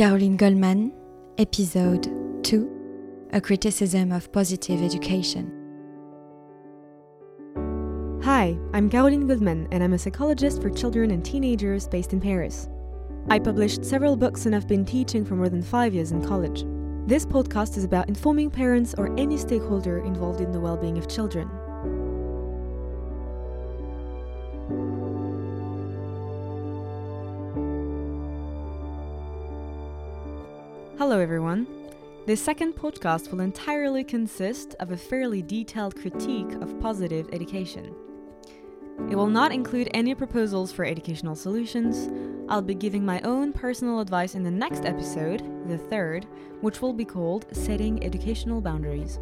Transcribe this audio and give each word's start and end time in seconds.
Caroline 0.00 0.38
Goldman, 0.38 0.94
Episode 1.36 2.08
2 2.42 3.28
A 3.34 3.40
Criticism 3.42 4.12
of 4.12 4.32
Positive 4.32 4.82
Education. 4.82 5.52
Hi, 8.22 8.56
I'm 8.72 8.88
Caroline 8.88 9.26
Goldman, 9.26 9.68
and 9.70 9.84
I'm 9.84 9.92
a 9.92 9.98
psychologist 9.98 10.62
for 10.62 10.70
children 10.70 11.10
and 11.10 11.22
teenagers 11.22 11.86
based 11.86 12.14
in 12.14 12.20
Paris. 12.22 12.66
I 13.28 13.40
published 13.40 13.84
several 13.84 14.16
books 14.16 14.46
and 14.46 14.54
have 14.54 14.66
been 14.66 14.86
teaching 14.86 15.22
for 15.22 15.34
more 15.34 15.50
than 15.50 15.60
five 15.60 15.92
years 15.92 16.12
in 16.12 16.26
college. 16.26 16.64
This 17.06 17.26
podcast 17.26 17.76
is 17.76 17.84
about 17.84 18.08
informing 18.08 18.48
parents 18.48 18.94
or 18.96 19.14
any 19.18 19.36
stakeholder 19.36 19.98
involved 19.98 20.40
in 20.40 20.50
the 20.50 20.60
well 20.60 20.78
being 20.78 20.96
of 20.96 21.08
children. 21.08 21.50
Everyone. 31.20 31.66
This 32.24 32.40
second 32.40 32.76
podcast 32.76 33.30
will 33.30 33.40
entirely 33.40 34.02
consist 34.02 34.74
of 34.80 34.90
a 34.90 34.96
fairly 34.96 35.42
detailed 35.42 35.94
critique 35.94 36.50
of 36.62 36.80
positive 36.80 37.28
education. 37.32 37.94
It 39.10 39.16
will 39.16 39.26
not 39.26 39.52
include 39.52 39.90
any 39.92 40.14
proposals 40.14 40.72
for 40.72 40.86
educational 40.86 41.36
solutions. 41.36 42.08
I'll 42.48 42.62
be 42.62 42.74
giving 42.74 43.04
my 43.04 43.20
own 43.20 43.52
personal 43.52 44.00
advice 44.00 44.34
in 44.34 44.42
the 44.42 44.50
next 44.50 44.86
episode, 44.86 45.42
the 45.68 45.76
third, 45.76 46.26
which 46.62 46.80
will 46.80 46.94
be 46.94 47.04
called 47.04 47.44
Setting 47.52 48.02
Educational 48.02 48.62
Boundaries. 48.62 49.18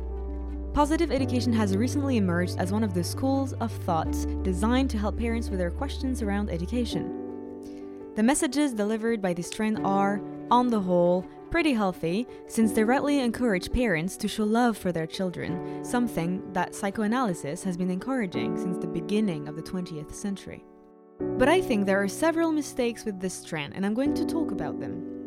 Positive 0.75 1.11
education 1.11 1.53
has 1.53 1.77
recently 1.77 2.17
emerged 2.17 2.59
as 2.59 2.71
one 2.71 2.85
of 2.85 2.95
the 2.95 3.03
schools 3.03 3.55
of 3.55 3.73
thought 3.73 4.13
designed 4.45 4.91
to 4.91 4.99
help 4.99 5.19
parents 5.19 5.49
with 5.49 5.59
their 5.59 5.73
questions 5.73 6.23
around 6.23 6.49
education. 6.49 8.13
The 8.15 8.23
messages 8.23 8.73
delivered 8.73 9.21
by 9.21 9.35
this 9.35 9.51
trend 9.51 9.81
are, 9.85 10.21
on 10.51 10.69
the 10.69 10.81
whole, 10.81 11.27
pretty 11.51 11.73
healthy 11.73 12.27
since 12.47 12.73
they 12.73 12.85
rightly 12.85 13.21
encourage 13.21 13.73
parents 13.73 14.17
to 14.19 14.29
show 14.29 14.45
love 14.45 14.77
for 14.77 14.93
their 14.93 15.07
children, 15.07 15.85
something 15.85 16.53
that 16.53 16.75
psychoanalysis 16.75 17.63
has 17.65 17.77
been 17.77 17.91
encouraging 17.91 18.57
since 18.57 18.79
the 18.79 18.87
beginning 18.87 19.49
of 19.49 19.57
the 19.57 19.63
20th 19.63 20.13
century. 20.15 20.65
But 21.21 21.49
I 21.49 21.61
think 21.61 21.85
there 21.85 22.03
are 22.03 22.09
several 22.09 22.53
mistakes 22.53 23.05
with 23.05 23.21
this 23.21 23.45
trend, 23.45 23.75
and 23.75 23.85
I'm 23.85 23.95
going 23.95 24.15
to 24.15 24.25
talk 24.25 24.51
about 24.51 24.79
them. 24.79 25.19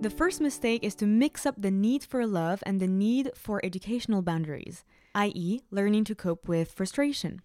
The 0.00 0.10
first 0.10 0.40
mistake 0.40 0.84
is 0.84 0.94
to 0.96 1.06
mix 1.06 1.46
up 1.46 1.54
the 1.58 1.70
need 1.70 2.04
for 2.04 2.26
love 2.26 2.62
and 2.66 2.78
the 2.78 2.86
need 2.86 3.30
for 3.34 3.64
educational 3.64 4.20
boundaries, 4.20 4.84
i.e., 5.14 5.62
learning 5.70 6.04
to 6.04 6.14
cope 6.14 6.46
with 6.46 6.72
frustration. 6.72 7.40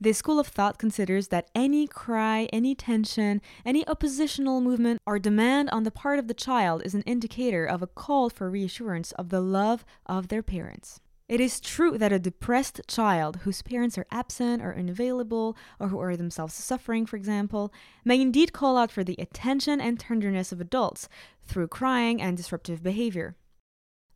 This 0.00 0.18
school 0.18 0.40
of 0.40 0.48
thought 0.48 0.78
considers 0.78 1.28
that 1.28 1.48
any 1.54 1.86
cry, 1.86 2.48
any 2.52 2.74
tension, 2.74 3.40
any 3.64 3.86
oppositional 3.86 4.60
movement 4.60 5.00
or 5.06 5.18
demand 5.18 5.70
on 5.70 5.84
the 5.84 5.90
part 5.90 6.18
of 6.18 6.26
the 6.26 6.34
child 6.34 6.82
is 6.84 6.94
an 6.94 7.02
indicator 7.02 7.64
of 7.64 7.80
a 7.80 7.86
call 7.86 8.28
for 8.28 8.50
reassurance 8.50 9.12
of 9.12 9.28
the 9.28 9.40
love 9.40 9.84
of 10.04 10.28
their 10.28 10.42
parents. 10.42 11.00
It 11.26 11.40
is 11.40 11.58
true 11.58 11.96
that 11.96 12.12
a 12.12 12.18
depressed 12.18 12.82
child 12.86 13.36
whose 13.44 13.62
parents 13.62 13.96
are 13.96 14.06
absent 14.10 14.62
or 14.62 14.76
unavailable, 14.76 15.56
or 15.80 15.88
who 15.88 15.98
are 15.98 16.16
themselves 16.16 16.52
suffering, 16.52 17.06
for 17.06 17.16
example, 17.16 17.72
may 18.04 18.20
indeed 18.20 18.52
call 18.52 18.76
out 18.76 18.90
for 18.90 19.04
the 19.04 19.16
attention 19.18 19.80
and 19.80 19.98
tenderness 19.98 20.52
of 20.52 20.60
adults 20.60 21.08
through 21.42 21.68
crying 21.68 22.20
and 22.20 22.36
disruptive 22.36 22.82
behavior. 22.82 23.36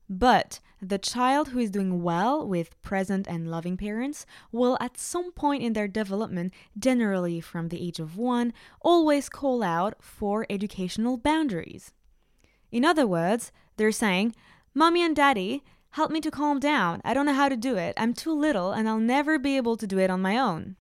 But 0.09 0.61
the 0.81 0.99
child 0.99 1.49
who 1.49 1.59
is 1.59 1.71
doing 1.71 2.03
well 2.03 2.47
with 2.47 2.81
present 2.83 3.27
and 3.27 3.51
loving 3.51 3.77
parents 3.77 4.25
will, 4.53 4.79
at 4.81 4.97
some 4.97 5.33
point 5.33 5.63
in 5.63 5.73
their 5.73 5.89
development, 5.89 6.55
generally 6.79 7.41
from 7.41 7.69
the 7.69 7.87
age 7.87 7.99
of 7.99 8.17
one, 8.17 8.53
always 8.81 9.29
call 9.29 9.63
out 9.63 9.97
for 10.01 10.47
educational 10.49 11.17
boundaries. 11.17 11.93
In 12.71 12.85
other 12.85 13.07
words, 13.07 13.53
they're 13.77 13.93
saying, 13.93 14.35
Mommy 14.75 15.03
and 15.03 15.17
Daddy, 15.17 15.65
help 15.91 16.11
me 16.11 16.21
to 16.21 16.31
calm 16.31 16.61
down. 16.61 17.01
I 17.05 17.13
don't 17.13 17.27
know 17.27 17.33
how 17.33 17.49
to 17.49 17.57
do 17.57 17.77
it. 17.77 17.95
I'm 17.97 18.15
too 18.15 18.33
little 18.33 18.73
and 18.73 18.89
I'll 18.89 18.99
never 18.99 19.39
be 19.39 19.57
able 19.57 19.77
to 19.77 19.87
do 19.87 19.99
it 19.99 20.11
on 20.11 20.23
my 20.23 20.39
own. 20.39 20.77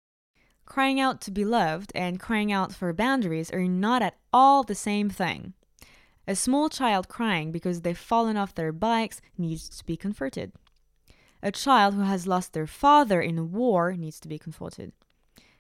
Crying 0.66 1.00
out 1.00 1.22
to 1.22 1.32
be 1.32 1.46
loved 1.46 1.92
and 1.96 2.20
crying 2.20 2.52
out 2.52 2.74
for 2.74 2.92
boundaries 2.94 3.50
are 3.52 3.64
not 3.64 4.02
at 4.02 4.18
all 4.32 4.64
the 4.64 4.76
same 4.76 5.10
thing. 5.10 5.54
A 6.30 6.36
small 6.36 6.68
child 6.68 7.08
crying 7.08 7.54
because 7.54 7.82
they've 7.82 7.98
fallen 7.98 8.36
off 8.36 8.54
their 8.54 8.74
bikes 8.74 9.22
needs 9.38 9.70
to 9.70 9.86
be 9.86 9.96
comforted. 9.96 10.52
A 11.42 11.52
child 11.52 11.94
who 11.94 12.02
has 12.02 12.28
lost 12.28 12.52
their 12.52 12.68
father 12.68 13.22
in 13.22 13.38
a 13.38 13.44
war 13.46 13.94
needs 13.94 14.20
to 14.20 14.28
be 14.28 14.38
comforted. 14.38 14.92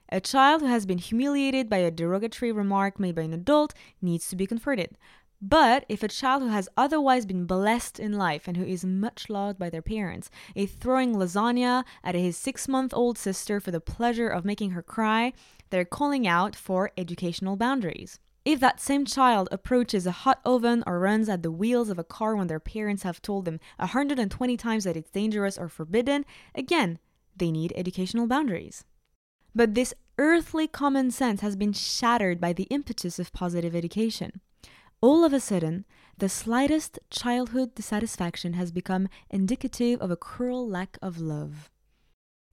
A 0.10 0.20
child 0.20 0.62
who 0.62 0.68
has 0.68 0.86
been 0.86 0.98
humiliated 0.98 1.70
by 1.70 1.78
a 1.78 1.92
derogatory 1.92 2.52
remark 2.52 3.00
made 3.00 3.16
by 3.16 3.22
an 3.22 3.34
adult 3.34 3.74
needs 4.02 4.28
to 4.30 4.36
be 4.36 4.46
comforted. 4.46 4.98
But 5.42 5.86
if 5.88 6.04
a 6.04 6.08
child 6.08 6.44
who 6.44 6.50
has 6.50 6.68
otherwise 6.76 7.26
been 7.26 7.46
blessed 7.46 8.00
in 8.00 8.14
life 8.14 8.48
and 8.48 8.58
who 8.58 8.66
is 8.66 8.84
much 8.84 9.30
loved 9.30 9.60
by 9.60 9.70
their 9.70 9.82
parents 9.82 10.30
is 10.56 10.72
throwing 10.72 11.14
lasagna 11.14 11.86
at 12.04 12.16
his 12.16 12.36
six 12.36 12.68
month 12.68 12.94
old 12.94 13.18
sister 13.18 13.60
for 13.60 13.72
the 13.72 13.80
pleasure 13.80 14.28
of 14.28 14.44
making 14.44 14.72
her 14.72 14.82
cry, 14.82 15.32
they're 15.70 15.86
calling 15.86 16.28
out 16.28 16.56
for 16.56 16.92
educational 16.98 17.56
boundaries. 17.56 18.20
If 18.48 18.62
that 18.62 18.80
same 18.80 19.04
child 19.04 19.50
approaches 19.52 20.08
a 20.08 20.12
hot 20.24 20.40
oven 20.46 20.82
or 20.88 21.02
runs 21.02 21.28
at 21.28 21.44
the 21.44 21.52
wheels 21.52 21.90
of 21.90 22.00
a 22.00 22.04
car 22.06 22.34
when 22.34 22.48
their 22.48 22.62
parents 22.62 23.04
have 23.04 23.22
told 23.22 23.44
them 23.44 23.60
120 23.76 24.56
times 24.56 24.86
that 24.86 24.96
it's 24.96 25.12
dangerous 25.12 25.58
or 25.58 25.68
forbidden, 25.68 26.24
again, 26.56 26.98
they 27.36 27.52
need 27.52 27.74
educational 27.76 28.26
boundaries. 28.26 28.86
But 29.54 29.74
this 29.74 29.94
earthly 30.18 30.66
common 30.66 31.12
sense 31.12 31.42
has 31.42 31.58
been 31.58 31.74
shattered 31.74 32.40
by 32.40 32.54
the 32.54 32.70
impetus 32.70 33.20
of 33.20 33.34
positive 33.34 33.76
education. 33.76 34.40
All 35.02 35.26
of 35.26 35.34
a 35.34 35.42
sudden, 35.42 35.84
the 36.18 36.30
slightest 36.30 37.00
childhood 37.10 37.76
dissatisfaction 37.76 38.54
has 38.54 38.72
become 38.72 39.10
indicative 39.30 40.00
of 40.00 40.10
a 40.10 40.16
cruel 40.16 40.66
lack 40.66 40.98
of 41.02 41.20
love. 41.20 41.70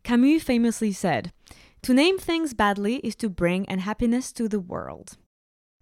Camus 0.03 0.43
famously 0.43 0.91
said, 0.91 1.33
To 1.83 1.95
name 1.95 2.19
things 2.19 2.53
badly 2.53 2.97
is 2.97 3.15
to 3.15 3.29
bring 3.29 3.65
unhappiness 3.69 4.33
to 4.33 4.49
the 4.49 4.59
world. 4.59 5.19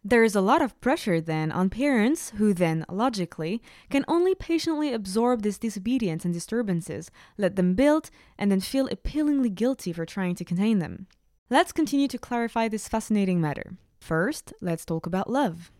There 0.04 0.24
is 0.24 0.34
a 0.34 0.40
lot 0.40 0.62
of 0.62 0.80
pressure 0.80 1.20
then 1.20 1.52
on 1.52 1.70
parents 1.70 2.30
who 2.30 2.52
then, 2.52 2.84
logically, 2.90 3.62
can 3.88 4.04
only 4.08 4.34
patiently 4.34 4.92
absorb 4.92 5.42
this 5.42 5.58
disobedience 5.58 6.24
and 6.24 6.34
disturbances, 6.34 7.08
let 7.38 7.54
them 7.54 7.74
build, 7.74 8.10
and 8.36 8.50
then 8.50 8.58
feel 8.58 8.88
appealingly 8.88 9.48
guilty 9.48 9.92
for 9.92 10.04
trying 10.04 10.34
to 10.34 10.44
contain 10.44 10.80
them. 10.80 11.06
Let's 11.50 11.70
continue 11.70 12.08
to 12.08 12.18
clarify 12.18 12.66
this 12.66 12.88
fascinating 12.88 13.40
matter. 13.40 13.76
First, 14.00 14.52
let's 14.60 14.84
talk 14.84 15.06
about 15.06 15.30
love. 15.30 15.70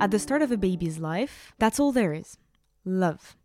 At 0.00 0.12
the 0.12 0.20
start 0.20 0.42
of 0.42 0.52
a 0.52 0.56
baby's 0.56 1.00
life, 1.00 1.52
that's 1.58 1.80
all 1.80 1.90
there 1.90 2.14
is 2.14 2.38
love. 2.84 3.37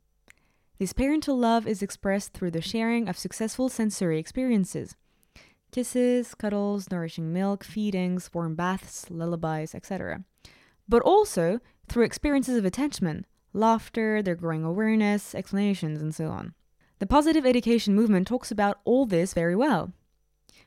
This 0.80 0.94
parental 0.94 1.38
love 1.38 1.68
is 1.68 1.82
expressed 1.82 2.34
through 2.34 2.52
the 2.52 2.62
sharing 2.62 3.08
of 3.08 3.18
successful 3.18 3.70
sensory 3.70 4.20
experiences 4.20 4.96
kisses, 5.72 6.36
cuddles, 6.36 6.92
nourishing 6.92 7.34
milk, 7.34 7.64
feedings, 7.64 8.30
warm 8.32 8.54
baths, 8.54 9.10
lullabies, 9.10 9.74
etc. 9.74 10.24
But 10.88 11.02
also 11.02 11.60
through 11.88 12.06
experiences 12.06 12.58
of 12.58 12.66
attachment, 12.66 13.26
laughter, 13.54 14.22
their 14.22 14.36
growing 14.36 14.64
awareness, 14.64 15.34
explanations, 15.34 16.00
and 16.00 16.14
so 16.14 16.28
on. 16.28 16.54
The 17.00 17.08
positive 17.08 17.46
education 17.46 17.96
movement 17.96 18.28
talks 18.28 18.52
about 18.52 18.80
all 18.86 19.08
this 19.08 19.34
very 19.34 19.56
well. 19.56 19.94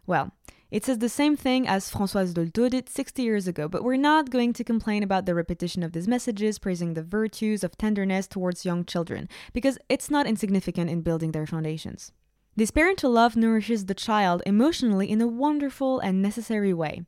Well, 0.07 0.33
it 0.77 0.85
says 0.85 0.99
the 0.99 1.09
same 1.09 1.39
thing 1.39 1.67
as 1.67 1.91
Françoise 1.91 2.35
Dolto 2.35 2.69
did 2.69 2.91
60 2.91 3.23
years 3.23 3.49
ago, 3.49 3.67
but 3.67 3.83
we're 3.83 3.97
not 3.97 4.29
going 4.29 4.53
to 4.53 4.63
complain 4.63 5.03
about 5.03 5.25
the 5.25 5.35
repetition 5.35 5.83
of 5.83 5.93
these 5.93 6.07
messages 6.07 6.59
praising 6.59 6.93
the 6.93 7.03
virtues 7.03 7.65
of 7.65 7.79
tenderness 7.79 8.27
towards 8.27 8.67
young 8.67 8.85
children, 8.85 9.27
because 9.55 9.79
it's 9.89 10.11
not 10.11 10.27
insignificant 10.27 10.91
in 10.91 11.01
building 11.01 11.33
their 11.33 11.47
foundations. 11.47 12.13
This 12.57 12.71
parental 12.71 13.11
love 13.11 13.37
nourishes 13.37 13.87
the 13.87 13.95
child 13.95 14.43
emotionally 14.45 15.11
in 15.11 15.23
a 15.23 15.27
wonderful 15.27 15.99
and 15.99 16.21
necessary 16.21 16.75
way, 16.75 17.07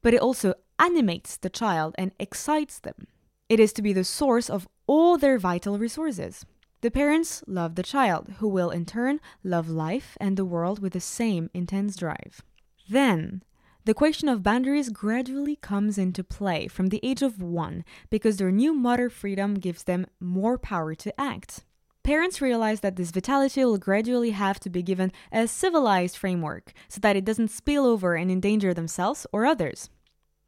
but 0.00 0.14
it 0.14 0.20
also 0.20 0.54
animates 0.78 1.36
the 1.36 1.50
child 1.50 1.96
and 1.98 2.12
excites 2.20 2.78
them. 2.78 3.08
It 3.48 3.58
is 3.58 3.72
to 3.72 3.82
be 3.82 3.92
the 3.92 4.04
source 4.04 4.48
of 4.48 4.68
all 4.86 5.18
their 5.18 5.38
vital 5.38 5.76
resources. 5.76 6.46
The 6.82 6.92
parents 6.92 7.42
love 7.48 7.74
the 7.74 7.82
child, 7.82 8.34
who 8.38 8.46
will 8.46 8.70
in 8.70 8.86
turn 8.86 9.18
love 9.42 9.68
life 9.68 10.16
and 10.20 10.36
the 10.36 10.44
world 10.44 10.78
with 10.78 10.92
the 10.92 11.00
same 11.00 11.50
intense 11.52 11.96
drive. 11.96 12.44
Then, 12.88 13.42
the 13.84 13.94
question 13.94 14.28
of 14.28 14.42
boundaries 14.42 14.90
gradually 14.90 15.56
comes 15.56 15.98
into 15.98 16.22
play 16.22 16.68
from 16.68 16.88
the 16.88 17.00
age 17.02 17.22
of 17.22 17.42
one 17.42 17.84
because 18.10 18.36
their 18.36 18.50
new 18.50 18.74
motor 18.74 19.08
freedom 19.08 19.54
gives 19.54 19.84
them 19.84 20.06
more 20.20 20.58
power 20.58 20.94
to 20.94 21.20
act. 21.20 21.64
Parents 22.02 22.40
realize 22.40 22.80
that 22.80 22.96
this 22.96 23.10
vitality 23.10 23.64
will 23.64 23.76
gradually 23.76 24.30
have 24.30 24.58
to 24.60 24.70
be 24.70 24.82
given 24.82 25.12
a 25.30 25.46
civilized 25.46 26.16
framework 26.16 26.72
so 26.88 27.00
that 27.00 27.16
it 27.16 27.24
doesn't 27.24 27.50
spill 27.50 27.84
over 27.84 28.14
and 28.14 28.30
endanger 28.30 28.72
themselves 28.72 29.26
or 29.32 29.44
others. 29.44 29.90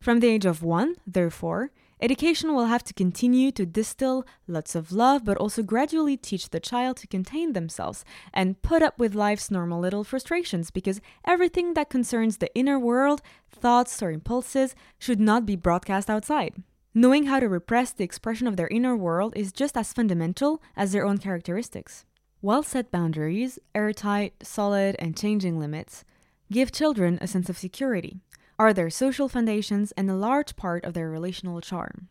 From 0.00 0.20
the 0.20 0.28
age 0.28 0.46
of 0.46 0.62
one, 0.62 0.96
therefore, 1.06 1.70
Education 2.02 2.54
will 2.54 2.64
have 2.64 2.82
to 2.84 2.94
continue 2.94 3.52
to 3.52 3.66
distill 3.66 4.24
lots 4.48 4.74
of 4.74 4.90
love, 4.90 5.22
but 5.22 5.36
also 5.36 5.62
gradually 5.62 6.16
teach 6.16 6.48
the 6.48 6.58
child 6.58 6.96
to 6.96 7.06
contain 7.06 7.52
themselves 7.52 8.06
and 8.32 8.60
put 8.62 8.82
up 8.82 8.98
with 8.98 9.14
life's 9.14 9.50
normal 9.50 9.78
little 9.78 10.02
frustrations 10.02 10.70
because 10.70 11.02
everything 11.26 11.74
that 11.74 11.90
concerns 11.90 12.38
the 12.38 12.52
inner 12.54 12.78
world, 12.78 13.20
thoughts, 13.50 14.02
or 14.02 14.10
impulses 14.10 14.74
should 14.98 15.20
not 15.20 15.44
be 15.44 15.56
broadcast 15.56 16.08
outside. 16.08 16.62
Knowing 16.94 17.26
how 17.26 17.38
to 17.38 17.50
repress 17.50 17.92
the 17.92 18.04
expression 18.04 18.46
of 18.46 18.56
their 18.56 18.68
inner 18.68 18.96
world 18.96 19.34
is 19.36 19.52
just 19.52 19.76
as 19.76 19.92
fundamental 19.92 20.62
as 20.74 20.92
their 20.92 21.04
own 21.04 21.18
characteristics. 21.18 22.06
Well 22.40 22.62
set 22.62 22.90
boundaries, 22.90 23.58
airtight, 23.74 24.32
solid, 24.42 24.96
and 24.98 25.14
changing 25.14 25.58
limits 25.58 26.06
give 26.50 26.72
children 26.72 27.18
a 27.20 27.28
sense 27.28 27.48
of 27.48 27.58
security 27.58 28.20
are 28.60 28.74
their 28.74 28.90
social 28.90 29.26
foundations 29.26 29.90
and 29.92 30.10
a 30.10 30.14
large 30.14 30.54
part 30.54 30.84
of 30.84 30.92
their 30.92 31.08
relational 31.08 31.62
charm. 31.62 32.08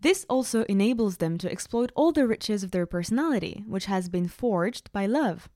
This 0.00 0.26
also 0.28 0.64
enables 0.64 1.18
them 1.18 1.38
to 1.38 1.48
exploit 1.48 1.92
all 1.94 2.10
the 2.10 2.26
riches 2.26 2.64
of 2.64 2.72
their 2.72 2.84
personality, 2.84 3.62
which 3.64 3.86
has 3.86 4.08
been 4.08 4.26
forged 4.26 4.90
by 4.90 5.06
love. 5.06 5.48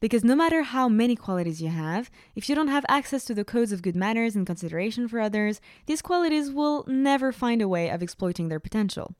Because 0.00 0.24
no 0.24 0.34
matter 0.34 0.62
how 0.62 0.88
many 0.88 1.14
qualities 1.14 1.60
you 1.60 1.68
have, 1.68 2.10
if 2.34 2.48
you 2.48 2.54
don't 2.54 2.68
have 2.68 2.86
access 2.88 3.26
to 3.26 3.34
the 3.34 3.44
codes 3.44 3.70
of 3.70 3.82
good 3.82 3.94
manners 3.94 4.34
and 4.34 4.46
consideration 4.46 5.06
for 5.06 5.20
others, 5.20 5.60
these 5.84 6.00
qualities 6.00 6.50
will 6.50 6.86
never 6.88 7.30
find 7.30 7.60
a 7.60 7.68
way 7.68 7.90
of 7.90 8.02
exploiting 8.02 8.48
their 8.48 8.60
potential. 8.60 9.14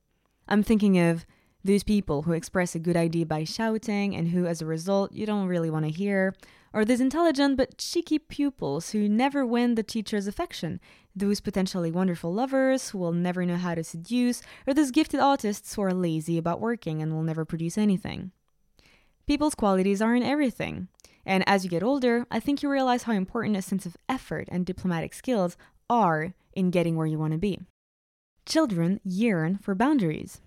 I'm 0.49 0.63
thinking 0.63 0.99
of 0.99 1.27
those 1.63 1.85
people 1.85 2.23
who 2.23 2.33
express 2.33 2.75
a 2.75 2.79
good 2.79 2.97
idea 2.97 3.27
by 3.27 3.45
shouting 3.45 4.17
and 4.17 4.29
who, 4.29 4.47
as 4.47 4.63
a 4.63 4.67
result, 4.67 5.13
you 5.13 5.27
don't 5.27 5.49
really 5.49 5.69
want 5.69 5.85
to 5.85 5.91
hear, 5.91 6.35
or 6.73 6.85
those 6.85 7.01
intelligent 7.01 7.57
but 7.57 7.79
cheeky 7.79 8.19
pupils 8.19 8.91
who 8.91 9.09
never 9.09 9.45
win 9.45 9.75
the 9.75 9.83
teacher's 9.83 10.27
affection, 10.27 10.81
those 11.15 11.41
potentially 11.41 11.91
wonderful 11.91 12.33
lovers 12.33 12.91
who 12.91 12.99
will 12.99 13.13
never 13.13 13.45
know 13.45 13.57
how 13.57 13.75
to 13.75 13.85
seduce, 13.85 14.43
or 14.67 14.75
those 14.75 14.91
gifted 14.91 15.21
artists 15.21 15.75
who 15.75 15.83
are 15.83 15.95
lazy 15.95 16.39
about 16.39 16.61
working 16.61 17.03
and 17.03 17.13
will 17.13 17.23
never 17.23 17.45
produce 17.45 17.79
anything. 17.79 18.33
People's 19.27 19.55
qualities 19.55 20.01
are 20.01 20.15
in 20.15 20.23
everything. 20.23 20.89
And 21.27 21.45
as 21.47 21.63
you 21.63 21.71
get 21.71 21.83
older, 21.83 22.27
I 22.31 22.41
think 22.41 22.63
you 22.63 22.71
realize 22.71 23.03
how 23.03 23.13
important 23.13 23.57
a 23.57 23.63
sense 23.63 23.85
of 23.85 23.97
effort 24.09 24.49
and 24.51 24.65
diplomatic 24.65 25.13
skills 25.13 25.57
are 25.91 26.33
in 26.55 26.71
getting 26.71 26.97
where 26.97 27.07
you 27.07 27.19
want 27.19 27.33
to 27.33 27.39
be. 27.39 27.61
Children 28.47 29.01
yearn 29.05 29.59
for 29.59 29.75
boundaries. 29.75 30.41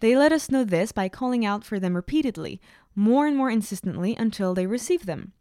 They 0.00 0.16
let 0.16 0.32
us 0.32 0.50
know 0.50 0.64
this 0.64 0.92
by 0.92 1.08
calling 1.08 1.46
out 1.46 1.64
for 1.64 1.80
them 1.80 1.96
repeatedly, 1.96 2.60
more 2.94 3.26
and 3.26 3.36
more 3.36 3.50
insistently 3.50 4.14
until 4.16 4.52
they 4.52 4.66
receive 4.66 5.06
them. 5.06 5.32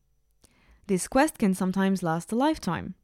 This 0.91 1.07
quest 1.07 1.37
can 1.37 1.53
sometimes 1.53 2.03
last 2.03 2.33
a 2.33 2.35
lifetime. 2.35 2.95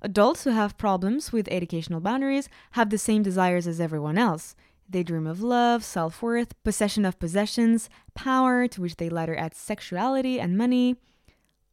Adults 0.00 0.44
who 0.44 0.50
have 0.50 0.78
problems 0.78 1.32
with 1.32 1.48
educational 1.50 1.98
boundaries 1.98 2.48
have 2.78 2.88
the 2.88 2.98
same 2.98 3.24
desires 3.24 3.66
as 3.66 3.80
everyone 3.80 4.16
else. 4.16 4.54
They 4.88 5.02
dream 5.02 5.26
of 5.26 5.42
love, 5.42 5.82
self 5.82 6.22
worth, 6.22 6.54
possession 6.62 7.04
of 7.04 7.18
possessions, 7.18 7.90
power, 8.14 8.68
to 8.68 8.80
which 8.80 8.94
they 8.94 9.08
later 9.08 9.36
add 9.36 9.56
sexuality 9.56 10.38
and 10.38 10.56
money. 10.56 10.98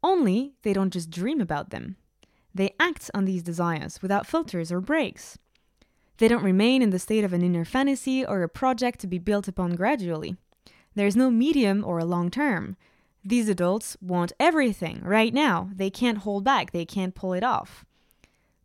Only 0.01 0.55
they 0.63 0.73
don't 0.73 0.91
just 0.91 1.11
dream 1.11 1.39
about 1.39 1.69
them. 1.69 1.97
They 2.55 2.73
act 2.79 3.11
on 3.13 3.25
these 3.25 3.43
desires 3.43 4.01
without 4.01 4.25
filters 4.25 4.71
or 4.71 4.81
breaks. 4.81 5.37
They 6.17 6.27
don't 6.27 6.43
remain 6.43 6.81
in 6.81 6.89
the 6.89 6.97
state 6.97 7.23
of 7.23 7.31
an 7.31 7.43
inner 7.43 7.63
fantasy 7.63 8.25
or 8.25 8.41
a 8.41 8.49
project 8.49 9.01
to 9.01 9.07
be 9.07 9.19
built 9.19 9.47
upon 9.47 9.75
gradually. 9.75 10.35
There 10.95 11.05
is 11.05 11.15
no 11.15 11.29
medium 11.29 11.83
or 11.85 11.99
a 11.99 12.05
long 12.05 12.31
term. 12.31 12.75
These 13.25 13.47
adults 13.47 13.95
want 14.01 14.33
everything 14.39 15.01
right 15.01 15.33
now. 15.33 15.69
They 15.73 15.89
can't 15.89 16.19
hold 16.19 16.43
back, 16.43 16.71
they 16.71 16.85
can't 16.85 17.15
pull 17.15 17.33
it 17.33 17.43
off. 17.43 17.85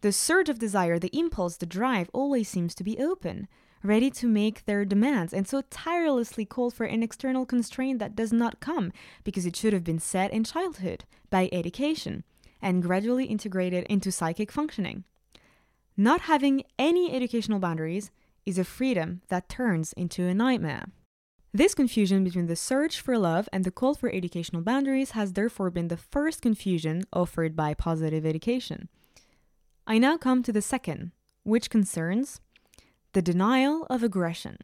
The 0.00 0.12
surge 0.12 0.48
of 0.48 0.58
desire, 0.58 0.98
the 0.98 1.16
impulse, 1.16 1.56
the 1.56 1.66
drive 1.66 2.10
always 2.12 2.48
seems 2.48 2.74
to 2.76 2.84
be 2.84 2.98
open, 2.98 3.48
ready 3.82 4.10
to 4.10 4.26
make 4.26 4.64
their 4.64 4.84
demands, 4.84 5.32
and 5.32 5.46
so 5.46 5.62
tirelessly 5.70 6.44
call 6.44 6.70
for 6.70 6.86
an 6.86 7.02
external 7.02 7.46
constraint 7.46 7.98
that 7.98 8.16
does 8.16 8.32
not 8.32 8.60
come 8.60 8.92
because 9.24 9.46
it 9.46 9.56
should 9.56 9.72
have 9.72 9.84
been 9.84 9.98
set 9.98 10.32
in 10.32 10.44
childhood 10.44 11.04
by 11.30 11.48
education 11.52 12.24
and 12.60 12.82
gradually 12.82 13.26
integrated 13.26 13.84
into 13.84 14.10
psychic 14.10 14.50
functioning. 14.50 15.04
Not 15.96 16.22
having 16.22 16.62
any 16.78 17.12
educational 17.12 17.58
boundaries 17.58 18.10
is 18.46 18.58
a 18.58 18.64
freedom 18.64 19.22
that 19.28 19.48
turns 19.48 19.92
into 19.92 20.26
a 20.26 20.34
nightmare. 20.34 20.86
This 21.58 21.74
confusion 21.74 22.22
between 22.22 22.46
the 22.46 22.54
search 22.54 23.00
for 23.00 23.18
love 23.18 23.48
and 23.52 23.64
the 23.64 23.72
call 23.72 23.94
for 23.94 24.08
educational 24.14 24.62
boundaries 24.62 25.10
has 25.18 25.32
therefore 25.32 25.70
been 25.70 25.88
the 25.88 25.96
first 25.96 26.40
confusion 26.40 27.02
offered 27.12 27.56
by 27.56 27.74
positive 27.74 28.24
education. 28.24 28.88
I 29.84 29.98
now 29.98 30.16
come 30.16 30.44
to 30.44 30.52
the 30.52 30.62
second, 30.62 31.10
which 31.42 31.68
concerns 31.68 32.40
the 33.12 33.22
denial 33.22 33.88
of 33.90 34.04
aggression. 34.04 34.58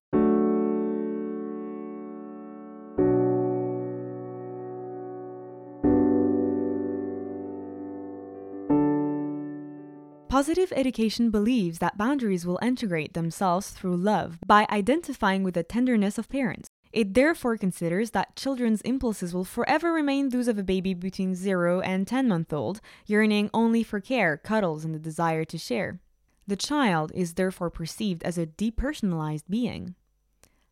Positive 10.28 10.72
education 10.76 11.30
believes 11.30 11.78
that 11.78 11.98
boundaries 11.98 12.46
will 12.46 12.58
integrate 12.62 13.14
themselves 13.14 13.70
through 13.70 13.96
love 13.96 14.38
by 14.46 14.66
identifying 14.70 15.42
with 15.42 15.54
the 15.54 15.62
tenderness 15.64 16.18
of 16.18 16.28
parents. 16.28 16.70
It 16.94 17.14
therefore 17.14 17.56
considers 17.56 18.12
that 18.12 18.36
children's 18.36 18.80
impulses 18.82 19.34
will 19.34 19.44
forever 19.44 19.92
remain 19.92 20.28
those 20.28 20.46
of 20.46 20.58
a 20.58 20.62
baby 20.62 20.94
between 20.94 21.34
0 21.34 21.80
and 21.80 22.06
10 22.06 22.28
month 22.28 22.52
old, 22.52 22.80
yearning 23.04 23.50
only 23.52 23.82
for 23.82 23.98
care, 23.98 24.36
cuddles, 24.36 24.84
and 24.84 24.94
the 24.94 25.00
desire 25.00 25.44
to 25.44 25.58
share. 25.58 25.98
The 26.46 26.54
child 26.54 27.10
is 27.12 27.34
therefore 27.34 27.68
perceived 27.68 28.22
as 28.22 28.38
a 28.38 28.46
depersonalized 28.46 29.42
being. 29.50 29.96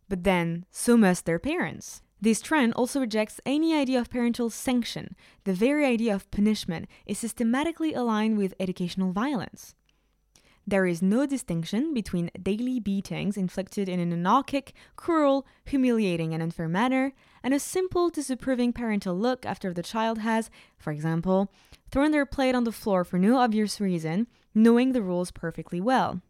But 0.08 0.22
then, 0.22 0.64
so 0.70 0.96
must 0.96 1.26
their 1.26 1.40
parents. 1.40 2.02
This 2.20 2.40
trend 2.40 2.74
also 2.74 3.00
rejects 3.00 3.40
any 3.44 3.74
idea 3.74 3.98
of 3.98 4.08
parental 4.08 4.48
sanction. 4.48 5.16
The 5.42 5.54
very 5.54 5.84
idea 5.84 6.14
of 6.14 6.30
punishment 6.30 6.86
is 7.04 7.18
systematically 7.18 7.94
aligned 7.94 8.38
with 8.38 8.54
educational 8.60 9.10
violence. 9.10 9.74
There 10.66 10.86
is 10.86 11.02
no 11.02 11.26
distinction 11.26 11.92
between 11.92 12.30
daily 12.40 12.78
beatings 12.78 13.36
inflicted 13.36 13.88
in 13.88 13.98
an 13.98 14.12
anarchic, 14.12 14.72
cruel, 14.94 15.44
humiliating, 15.64 16.32
and 16.32 16.42
unfair 16.42 16.68
manner, 16.68 17.12
and 17.42 17.52
a 17.52 17.58
simple, 17.58 18.10
disapproving 18.10 18.72
parental 18.72 19.16
look 19.16 19.44
after 19.44 19.72
the 19.72 19.82
child 19.82 20.18
has, 20.18 20.50
for 20.78 20.92
example, 20.92 21.50
thrown 21.90 22.12
their 22.12 22.26
plate 22.26 22.54
on 22.54 22.64
the 22.64 22.72
floor 22.72 23.04
for 23.04 23.18
no 23.18 23.38
obvious 23.38 23.80
reason, 23.80 24.28
knowing 24.54 24.92
the 24.92 25.02
rules 25.02 25.32
perfectly 25.32 25.80
well. 25.80 26.22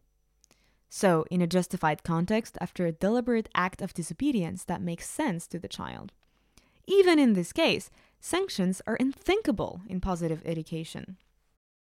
So, 0.89 1.25
in 1.31 1.43
a 1.43 1.47
justified 1.47 2.03
context, 2.03 2.57
after 2.61 2.87
a 2.87 2.93
deliberate 2.93 3.49
act 3.55 3.83
of 3.83 3.95
disobedience 3.95 4.65
that 4.65 4.83
makes 4.83 5.09
sense 5.09 5.47
to 5.49 5.59
the 5.59 5.69
child. 5.69 6.13
Even 6.87 7.19
in 7.19 7.35
this 7.35 7.53
case, 7.53 7.91
sanctions 8.21 8.83
are 8.87 8.97
unthinkable 8.99 9.83
in 9.89 10.01
positive 10.01 10.43
education. 10.45 11.17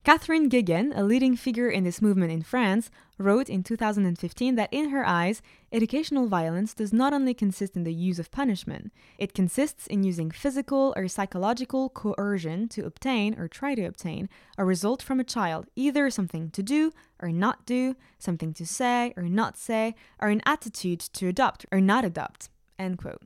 Catherine 0.03 0.49
Guéguen, 0.49 0.97
a 0.97 1.03
leading 1.05 1.37
figure 1.37 1.69
in 1.69 1.85
this 1.85 2.01
movement 2.01 2.33
in 2.33 2.41
France, 2.41 2.91
wrote 3.19 3.51
in 3.51 3.63
2015 3.63 4.55
that 4.55 4.73
in 4.73 4.89
her 4.89 5.07
eyes, 5.07 5.43
educational 5.71 6.27
violence 6.27 6.73
does 6.73 6.91
not 6.91 7.13
only 7.13 7.35
consist 7.35 7.77
in 7.77 7.85
the 7.85 7.93
use 7.93 8.19
of 8.19 8.31
punishment, 8.31 8.93
it 9.19 9.35
consists 9.35 9.87
in 9.87 10.03
using 10.03 10.31
physical 10.31 10.95
or 10.97 11.07
psychological 11.07 11.91
coercion 11.91 12.67
to 12.67 12.87
obtain 12.87 13.39
or 13.39 13.47
try 13.47 13.75
to 13.75 13.85
obtain 13.85 14.31
a 14.57 14.65
result 14.65 15.03
from 15.03 15.21
a 15.21 15.25
child, 15.25 15.67
either 15.77 16.09
something 16.09 16.49
to 16.49 16.63
do 16.63 16.93
or 17.21 17.31
not 17.31 17.67
do, 17.67 17.95
something 18.19 18.55
to 18.55 18.65
say 18.65 19.13
or 19.19 19.25
not 19.25 19.59
say, 19.59 19.95
or 20.19 20.29
an 20.29 20.41
attitude 20.47 21.01
to 21.01 21.29
adopt 21.29 21.67
or 21.71 21.79
not 21.79 22.07
adopt. 22.07 22.49
End 22.79 22.97
quote. 22.97 23.21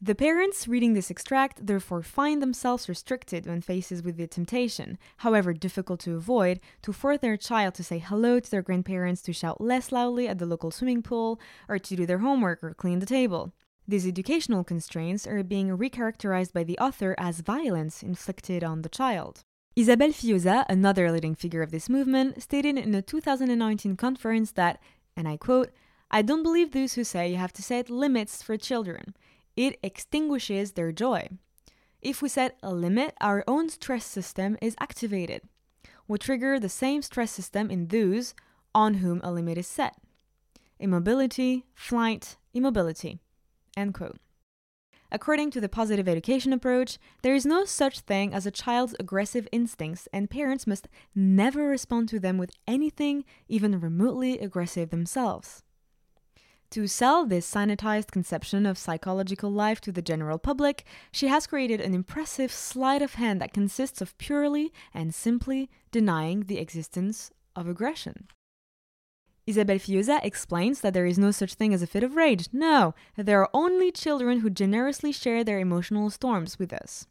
The 0.00 0.14
parents 0.14 0.68
reading 0.68 0.92
this 0.92 1.10
extract 1.10 1.66
therefore 1.66 2.02
find 2.02 2.42
themselves 2.42 2.88
restricted 2.88 3.46
when 3.46 3.60
faced 3.60 3.90
with 4.04 4.16
the 4.16 4.26
temptation, 4.26 4.98
however 5.18 5.52
difficult 5.52 6.00
to 6.00 6.16
avoid, 6.16 6.60
to 6.82 6.92
force 6.92 7.20
their 7.20 7.36
child 7.36 7.74
to 7.74 7.84
say 7.84 8.00
hello 8.00 8.38
to 8.38 8.50
their 8.50 8.60
grandparents, 8.60 9.22
to 9.22 9.32
shout 9.32 9.60
less 9.60 9.92
loudly 9.92 10.28
at 10.28 10.38
the 10.38 10.46
local 10.46 10.70
swimming 10.70 11.02
pool, 11.02 11.40
or 11.68 11.78
to 11.78 11.96
do 11.96 12.04
their 12.04 12.18
homework 12.18 12.62
or 12.62 12.74
clean 12.74 12.98
the 12.98 13.06
table. 13.06 13.52
These 13.86 14.06
educational 14.06 14.64
constraints 14.64 15.26
are 15.26 15.42
being 15.42 15.68
recharacterized 15.68 16.52
by 16.52 16.64
the 16.64 16.78
author 16.78 17.14
as 17.16 17.40
violence 17.40 18.02
inflicted 18.02 18.64
on 18.64 18.82
the 18.82 18.88
child. 18.88 19.42
Isabelle 19.76 20.10
Filliozat, 20.10 20.66
another 20.68 21.10
leading 21.10 21.34
figure 21.34 21.62
of 21.62 21.70
this 21.70 21.88
movement, 21.88 22.42
stated 22.42 22.76
in 22.78 22.94
a 22.94 23.02
2019 23.02 23.96
conference 23.96 24.52
that, 24.52 24.80
and 25.16 25.28
I 25.28 25.36
quote, 25.36 25.70
I 26.10 26.22
don't 26.22 26.42
believe 26.42 26.72
those 26.72 26.94
who 26.94 27.04
say 27.04 27.30
you 27.30 27.36
have 27.36 27.52
to 27.54 27.62
set 27.62 27.90
limits 27.90 28.42
for 28.42 28.56
children 28.56 29.14
it 29.56 29.78
extinguishes 29.82 30.72
their 30.72 30.92
joy. 30.92 31.28
If 32.02 32.20
we 32.20 32.28
set 32.28 32.58
a 32.62 32.72
limit, 32.72 33.14
our 33.20 33.44
own 33.48 33.68
stress 33.70 34.04
system 34.04 34.58
is 34.60 34.76
activated. 34.78 35.42
We 36.06 36.18
trigger 36.18 36.60
the 36.60 36.68
same 36.68 37.02
stress 37.02 37.30
system 37.30 37.70
in 37.70 37.88
those 37.88 38.34
on 38.74 38.94
whom 38.94 39.20
a 39.24 39.32
limit 39.32 39.56
is 39.56 39.66
set. 39.66 39.96
Immobility, 40.78 41.64
flight, 41.74 42.36
immobility. 42.52 43.20
End 43.76 43.94
quote. 43.94 44.18
According 45.10 45.52
to 45.52 45.60
the 45.60 45.68
positive 45.68 46.08
education 46.08 46.52
approach, 46.52 46.98
there 47.22 47.34
is 47.34 47.46
no 47.46 47.64
such 47.64 48.00
thing 48.00 48.34
as 48.34 48.46
a 48.46 48.50
child's 48.50 48.96
aggressive 48.98 49.46
instincts, 49.52 50.08
and 50.12 50.28
parents 50.28 50.66
must 50.66 50.88
never 51.14 51.68
respond 51.68 52.08
to 52.08 52.18
them 52.18 52.36
with 52.36 52.50
anything 52.66 53.24
even 53.48 53.78
remotely 53.80 54.38
aggressive 54.40 54.90
themselves. 54.90 55.62
To 56.74 56.88
sell 56.88 57.24
this 57.24 57.48
sanitized 57.48 58.10
conception 58.10 58.66
of 58.66 58.78
psychological 58.78 59.48
life 59.48 59.80
to 59.82 59.92
the 59.92 60.02
general 60.02 60.40
public, 60.40 60.84
she 61.12 61.28
has 61.28 61.46
created 61.46 61.80
an 61.80 61.94
impressive 61.94 62.50
sleight 62.50 63.00
of 63.00 63.14
hand 63.14 63.40
that 63.40 63.52
consists 63.52 64.00
of 64.00 64.18
purely 64.18 64.72
and 64.92 65.14
simply 65.14 65.70
denying 65.92 66.46
the 66.46 66.58
existence 66.58 67.30
of 67.54 67.68
aggression. 67.68 68.26
Isabelle 69.46 69.78
Filliozat 69.78 70.24
explains 70.24 70.80
that 70.80 70.94
there 70.94 71.06
is 71.06 71.16
no 71.16 71.30
such 71.30 71.54
thing 71.54 71.72
as 71.72 71.80
a 71.80 71.86
fit 71.86 72.02
of 72.02 72.16
rage. 72.16 72.48
No, 72.52 72.96
there 73.16 73.40
are 73.40 73.50
only 73.54 73.92
children 73.92 74.40
who 74.40 74.50
generously 74.50 75.12
share 75.12 75.44
their 75.44 75.60
emotional 75.60 76.10
storms 76.10 76.58
with 76.58 76.72
us. 76.72 77.06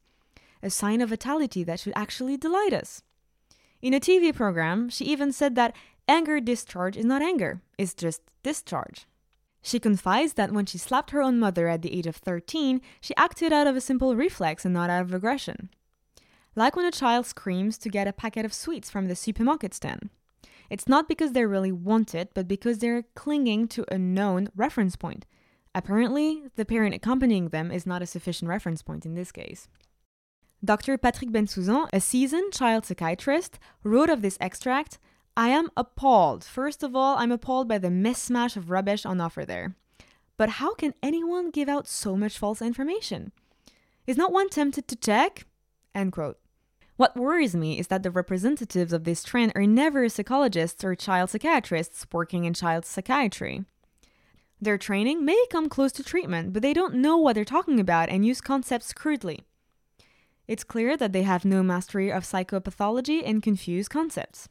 A 0.61 0.69
sign 0.69 0.99
of 0.99 1.07
vitality 1.07 1.63
that 1.63 1.79
should 1.79 1.93
actually 1.95 2.35
delight 2.35 2.73
us. 2.73 3.01
In 3.81 3.93
a 3.93 4.01
TV 4.01 4.35
program, 4.35 4.89
she 4.89 5.05
even 5.05 5.31
said 5.31 5.55
that 5.55 5.73
anger 6.05 6.41
discharge 6.41 6.97
is 6.97 7.05
not 7.05 7.21
anger, 7.21 7.61
it's 7.77 7.93
just 7.93 8.19
discharge. 8.43 9.05
She 9.63 9.79
confides 9.79 10.33
that 10.33 10.51
when 10.51 10.65
she 10.65 10.77
slapped 10.77 11.11
her 11.11 11.21
own 11.21 11.39
mother 11.39 11.69
at 11.69 11.81
the 11.81 11.97
age 11.97 12.05
of 12.05 12.17
13, 12.17 12.81
she 12.99 13.15
acted 13.15 13.53
out 13.53 13.65
of 13.65 13.77
a 13.77 13.81
simple 13.81 14.13
reflex 14.15 14.65
and 14.65 14.73
not 14.73 14.89
out 14.89 15.03
of 15.03 15.13
aggression. 15.13 15.69
Like 16.53 16.75
when 16.75 16.85
a 16.85 16.91
child 16.91 17.25
screams 17.25 17.77
to 17.79 17.89
get 17.89 18.07
a 18.07 18.13
packet 18.13 18.45
of 18.45 18.53
sweets 18.53 18.91
from 18.91 19.07
the 19.07 19.15
supermarket 19.15 19.73
stand. 19.73 20.09
It's 20.69 20.87
not 20.87 21.07
because 21.07 21.31
they 21.31 21.45
really 21.45 21.71
want 21.71 22.13
it, 22.13 22.31
but 22.33 22.47
because 22.47 22.79
they're 22.79 23.05
clinging 23.15 23.69
to 23.69 23.85
a 23.89 23.97
known 23.97 24.49
reference 24.55 24.97
point. 24.97 25.25
Apparently, 25.73 26.43
the 26.57 26.65
parent 26.65 26.93
accompanying 26.93 27.49
them 27.49 27.71
is 27.71 27.87
not 27.87 28.01
a 28.01 28.05
sufficient 28.05 28.49
reference 28.49 28.81
point 28.81 29.05
in 29.05 29.15
this 29.15 29.31
case. 29.31 29.69
Dr. 30.63 30.97
Patrick 30.97 31.31
Bensoussan, 31.31 31.87
a 31.93 32.01
seasoned 32.01 32.53
child 32.53 32.85
psychiatrist, 32.85 33.59
wrote 33.83 34.09
of 34.09 34.21
this 34.21 34.37
extract 34.41 34.99
I 35.35 35.49
am 35.49 35.69
appalled. 35.75 36.43
First 36.43 36.83
of 36.83 36.95
all, 36.95 37.17
I'm 37.17 37.31
appalled 37.31 37.67
by 37.67 37.79
the 37.79 37.87
mismatch 37.87 38.55
of 38.55 38.69
rubbish 38.69 39.05
on 39.05 39.19
offer 39.19 39.45
there. 39.45 39.75
But 40.37 40.49
how 40.49 40.75
can 40.75 40.93
anyone 41.01 41.49
give 41.49 41.69
out 41.69 41.87
so 41.87 42.15
much 42.15 42.37
false 42.37 42.61
information? 42.61 43.31
Is 44.05 44.17
not 44.17 44.31
one 44.31 44.49
tempted 44.49 44.87
to 44.87 44.95
check? 44.95 45.45
End 45.95 46.11
quote. 46.11 46.37
What 46.97 47.17
worries 47.17 47.55
me 47.55 47.79
is 47.79 47.87
that 47.87 48.03
the 48.03 48.11
representatives 48.11 48.93
of 48.93 49.03
this 49.03 49.23
trend 49.23 49.51
are 49.55 49.65
never 49.65 50.07
psychologists 50.07 50.83
or 50.83 50.93
child 50.93 51.31
psychiatrists 51.31 52.05
working 52.11 52.45
in 52.45 52.53
child 52.53 52.85
psychiatry. 52.85 53.65
Their 54.61 54.77
training 54.77 55.25
may 55.25 55.45
come 55.49 55.67
close 55.67 55.91
to 55.93 56.03
treatment, 56.03 56.53
but 56.53 56.61
they 56.61 56.73
don't 56.73 56.95
know 56.95 57.17
what 57.17 57.33
they're 57.33 57.43
talking 57.43 57.79
about 57.79 58.09
and 58.09 58.23
use 58.25 58.39
concepts 58.39 58.93
crudely. 58.93 59.41
It's 60.47 60.63
clear 60.63 60.95
that 60.95 61.11
they 61.11 61.23
have 61.23 61.43
no 61.43 61.63
mastery 61.63 62.11
of 62.11 62.23
psychopathology 62.23 63.23
and 63.25 63.41
confuse 63.41 63.87
concepts. 63.87 64.47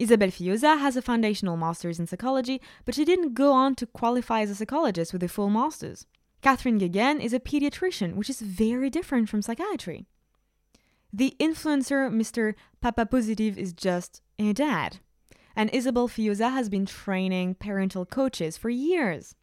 Isabelle 0.00 0.30
Filliozat 0.30 0.80
has 0.80 0.96
a 0.96 1.02
foundational 1.02 1.58
master's 1.58 2.00
in 2.00 2.06
psychology, 2.06 2.58
but 2.86 2.94
she 2.94 3.04
didn't 3.04 3.34
go 3.34 3.52
on 3.52 3.74
to 3.74 3.86
qualify 3.86 4.40
as 4.40 4.48
a 4.48 4.54
psychologist 4.54 5.12
with 5.12 5.22
a 5.22 5.28
full 5.28 5.50
master's. 5.50 6.06
Catherine 6.40 6.80
Guéguen 6.80 7.22
is 7.22 7.34
a 7.34 7.38
pediatrician, 7.38 8.14
which 8.14 8.30
is 8.30 8.40
very 8.40 8.88
different 8.88 9.28
from 9.28 9.42
psychiatry. 9.42 10.06
The 11.12 11.36
influencer, 11.38 12.10
Mr. 12.10 12.54
Papa 12.80 13.04
Positive, 13.04 13.58
is 13.58 13.74
just 13.74 14.22
a 14.38 14.54
dad. 14.54 15.00
And 15.54 15.68
Isabelle 15.70 16.08
Filliozat 16.08 16.52
has 16.52 16.70
been 16.70 16.86
training 16.86 17.56
parental 17.56 18.06
coaches 18.06 18.56
for 18.56 18.70
years. 18.70 19.34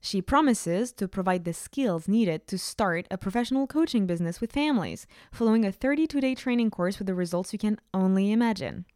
She 0.00 0.22
promises 0.22 0.90
to 0.92 1.06
provide 1.06 1.44
the 1.44 1.52
skills 1.52 2.08
needed 2.08 2.46
to 2.46 2.56
start 2.56 3.06
a 3.10 3.18
professional 3.18 3.66
coaching 3.66 4.06
business 4.06 4.40
with 4.40 4.52
families, 4.52 5.06
following 5.30 5.66
a 5.66 5.72
32 5.72 6.18
day 6.22 6.34
training 6.34 6.70
course 6.70 6.98
with 6.98 7.08
the 7.08 7.14
results 7.14 7.52
you 7.52 7.58
can 7.58 7.78
only 7.92 8.32
imagine. 8.32 8.86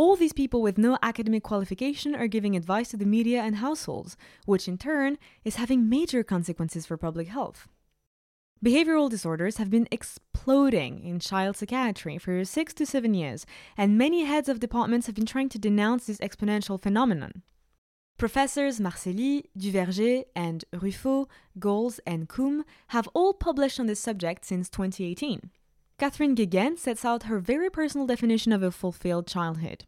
All 0.00 0.16
these 0.16 0.32
people 0.32 0.62
with 0.62 0.78
no 0.78 0.96
academic 1.02 1.42
qualification 1.42 2.14
are 2.14 2.26
giving 2.26 2.56
advice 2.56 2.88
to 2.88 2.96
the 2.96 3.04
media 3.04 3.42
and 3.42 3.56
households, 3.56 4.16
which 4.46 4.66
in 4.66 4.78
turn 4.78 5.18
is 5.44 5.56
having 5.56 5.90
major 5.90 6.24
consequences 6.24 6.86
for 6.86 6.96
public 6.96 7.28
health. 7.28 7.68
Behavioral 8.64 9.10
disorders 9.10 9.58
have 9.58 9.68
been 9.68 9.86
exploding 9.90 11.04
in 11.04 11.20
child 11.20 11.58
psychiatry 11.58 12.16
for 12.16 12.46
six 12.46 12.72
to 12.72 12.86
seven 12.86 13.12
years, 13.12 13.44
and 13.76 13.98
many 13.98 14.24
heads 14.24 14.48
of 14.48 14.58
departments 14.58 15.04
have 15.06 15.14
been 15.14 15.26
trying 15.26 15.50
to 15.50 15.58
denounce 15.58 16.06
this 16.06 16.20
exponential 16.20 16.80
phenomenon. 16.80 17.42
Professors 18.16 18.80
Marcelli, 18.80 19.50
Duverger, 19.58 20.24
and 20.34 20.64
Ruffo, 20.72 21.28
Golse, 21.58 22.00
and 22.06 22.26
Coombe 22.26 22.64
have 22.86 23.06
all 23.12 23.34
published 23.34 23.78
on 23.78 23.84
this 23.84 24.00
subject 24.00 24.46
since 24.46 24.70
2018. 24.70 25.50
Catherine 26.00 26.34
Guéguen 26.34 26.78
sets 26.78 27.04
out 27.04 27.24
her 27.24 27.38
very 27.38 27.68
personal 27.68 28.06
definition 28.06 28.52
of 28.52 28.62
a 28.62 28.70
fulfilled 28.70 29.26
childhood. 29.26 29.84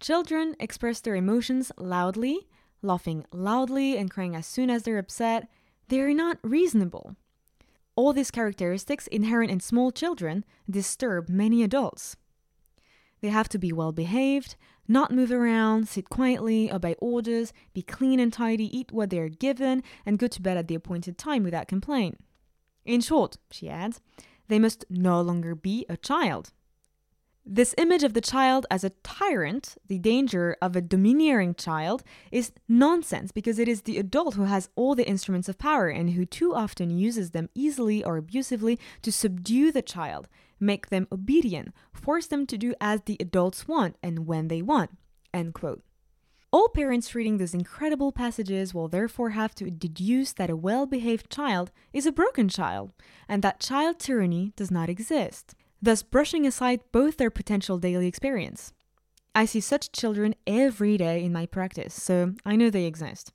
Children 0.00 0.56
express 0.58 1.00
their 1.00 1.14
emotions 1.14 1.70
loudly, 1.78 2.48
laughing 2.82 3.24
loudly 3.30 3.96
and 3.96 4.10
crying 4.10 4.34
as 4.34 4.48
soon 4.48 4.68
as 4.68 4.82
they're 4.82 4.98
upset. 4.98 5.46
They 5.86 6.00
are 6.00 6.12
not 6.12 6.38
reasonable. 6.42 7.14
All 7.94 8.12
these 8.12 8.32
characteristics 8.32 9.06
inherent 9.06 9.52
in 9.52 9.60
small 9.60 9.92
children 9.92 10.44
disturb 10.68 11.28
many 11.28 11.62
adults. 11.62 12.16
They 13.20 13.28
have 13.28 13.48
to 13.50 13.58
be 13.58 13.72
well 13.72 13.92
behaved, 13.92 14.56
not 14.88 15.12
move 15.12 15.30
around, 15.30 15.86
sit 15.86 16.10
quietly, 16.10 16.68
obey 16.72 16.96
orders, 16.98 17.52
be 17.74 17.82
clean 17.82 18.18
and 18.18 18.32
tidy, 18.32 18.76
eat 18.76 18.90
what 18.90 19.10
they 19.10 19.20
are 19.20 19.28
given, 19.28 19.84
and 20.04 20.18
go 20.18 20.26
to 20.26 20.42
bed 20.42 20.56
at 20.56 20.66
the 20.66 20.74
appointed 20.74 21.16
time 21.16 21.44
without 21.44 21.68
complaint. 21.68 22.18
In 22.84 23.00
short, 23.00 23.36
she 23.52 23.68
adds, 23.68 24.00
they 24.52 24.58
must 24.58 24.84
no 24.90 25.18
longer 25.22 25.54
be 25.54 25.86
a 25.88 25.96
child. 25.96 26.52
This 27.44 27.74
image 27.78 28.04
of 28.04 28.12
the 28.12 28.20
child 28.20 28.66
as 28.70 28.84
a 28.84 28.90
tyrant, 29.02 29.76
the 29.88 29.98
danger 29.98 30.58
of 30.60 30.76
a 30.76 30.82
domineering 30.82 31.54
child, 31.54 32.04
is 32.30 32.52
nonsense 32.68 33.32
because 33.32 33.58
it 33.58 33.66
is 33.66 33.82
the 33.82 33.96
adult 33.96 34.34
who 34.34 34.44
has 34.44 34.68
all 34.76 34.94
the 34.94 35.08
instruments 35.08 35.48
of 35.48 35.56
power 35.56 35.88
and 35.88 36.10
who 36.10 36.26
too 36.26 36.54
often 36.54 36.90
uses 36.90 37.30
them 37.30 37.48
easily 37.54 38.04
or 38.04 38.18
abusively 38.18 38.78
to 39.00 39.10
subdue 39.10 39.72
the 39.72 39.80
child, 39.80 40.28
make 40.60 40.90
them 40.90 41.08
obedient, 41.10 41.72
force 41.94 42.26
them 42.26 42.46
to 42.46 42.58
do 42.58 42.74
as 42.78 43.00
the 43.06 43.16
adults 43.20 43.66
want 43.66 43.96
and 44.02 44.26
when 44.26 44.48
they 44.48 44.60
want. 44.60 44.90
End 45.32 45.54
quote. 45.54 45.82
All 46.52 46.68
parents 46.68 47.14
reading 47.14 47.38
those 47.38 47.54
incredible 47.54 48.12
passages 48.12 48.74
will 48.74 48.88
therefore 48.88 49.30
have 49.30 49.54
to 49.54 49.70
deduce 49.70 50.32
that 50.34 50.50
a 50.50 50.56
well 50.56 50.84
behaved 50.86 51.30
child 51.30 51.70
is 51.92 52.04
a 52.04 52.12
broken 52.12 52.48
child, 52.48 52.92
and 53.26 53.42
that 53.42 53.60
child 53.60 53.98
tyranny 53.98 54.52
does 54.54 54.70
not 54.70 54.90
exist 54.90 55.54
thus 55.82 56.02
brushing 56.04 56.46
aside 56.46 56.80
both 56.92 57.16
their 57.16 57.30
potential 57.30 57.76
daily 57.76 58.06
experience. 58.06 58.72
I 59.34 59.46
see 59.46 59.60
such 59.60 59.90
children 59.90 60.34
every 60.46 60.96
day 60.96 61.24
in 61.24 61.32
my 61.32 61.46
practice, 61.46 62.00
so 62.00 62.34
I 62.46 62.54
know 62.54 62.70
they 62.70 62.84
exist, 62.84 63.32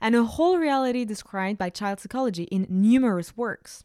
and 0.00 0.14
a 0.14 0.24
whole 0.24 0.58
reality 0.58 1.04
described 1.04 1.58
by 1.58 1.70
child 1.70 1.98
psychology 2.00 2.44
in 2.44 2.66
numerous 2.70 3.36
works. 3.36 3.84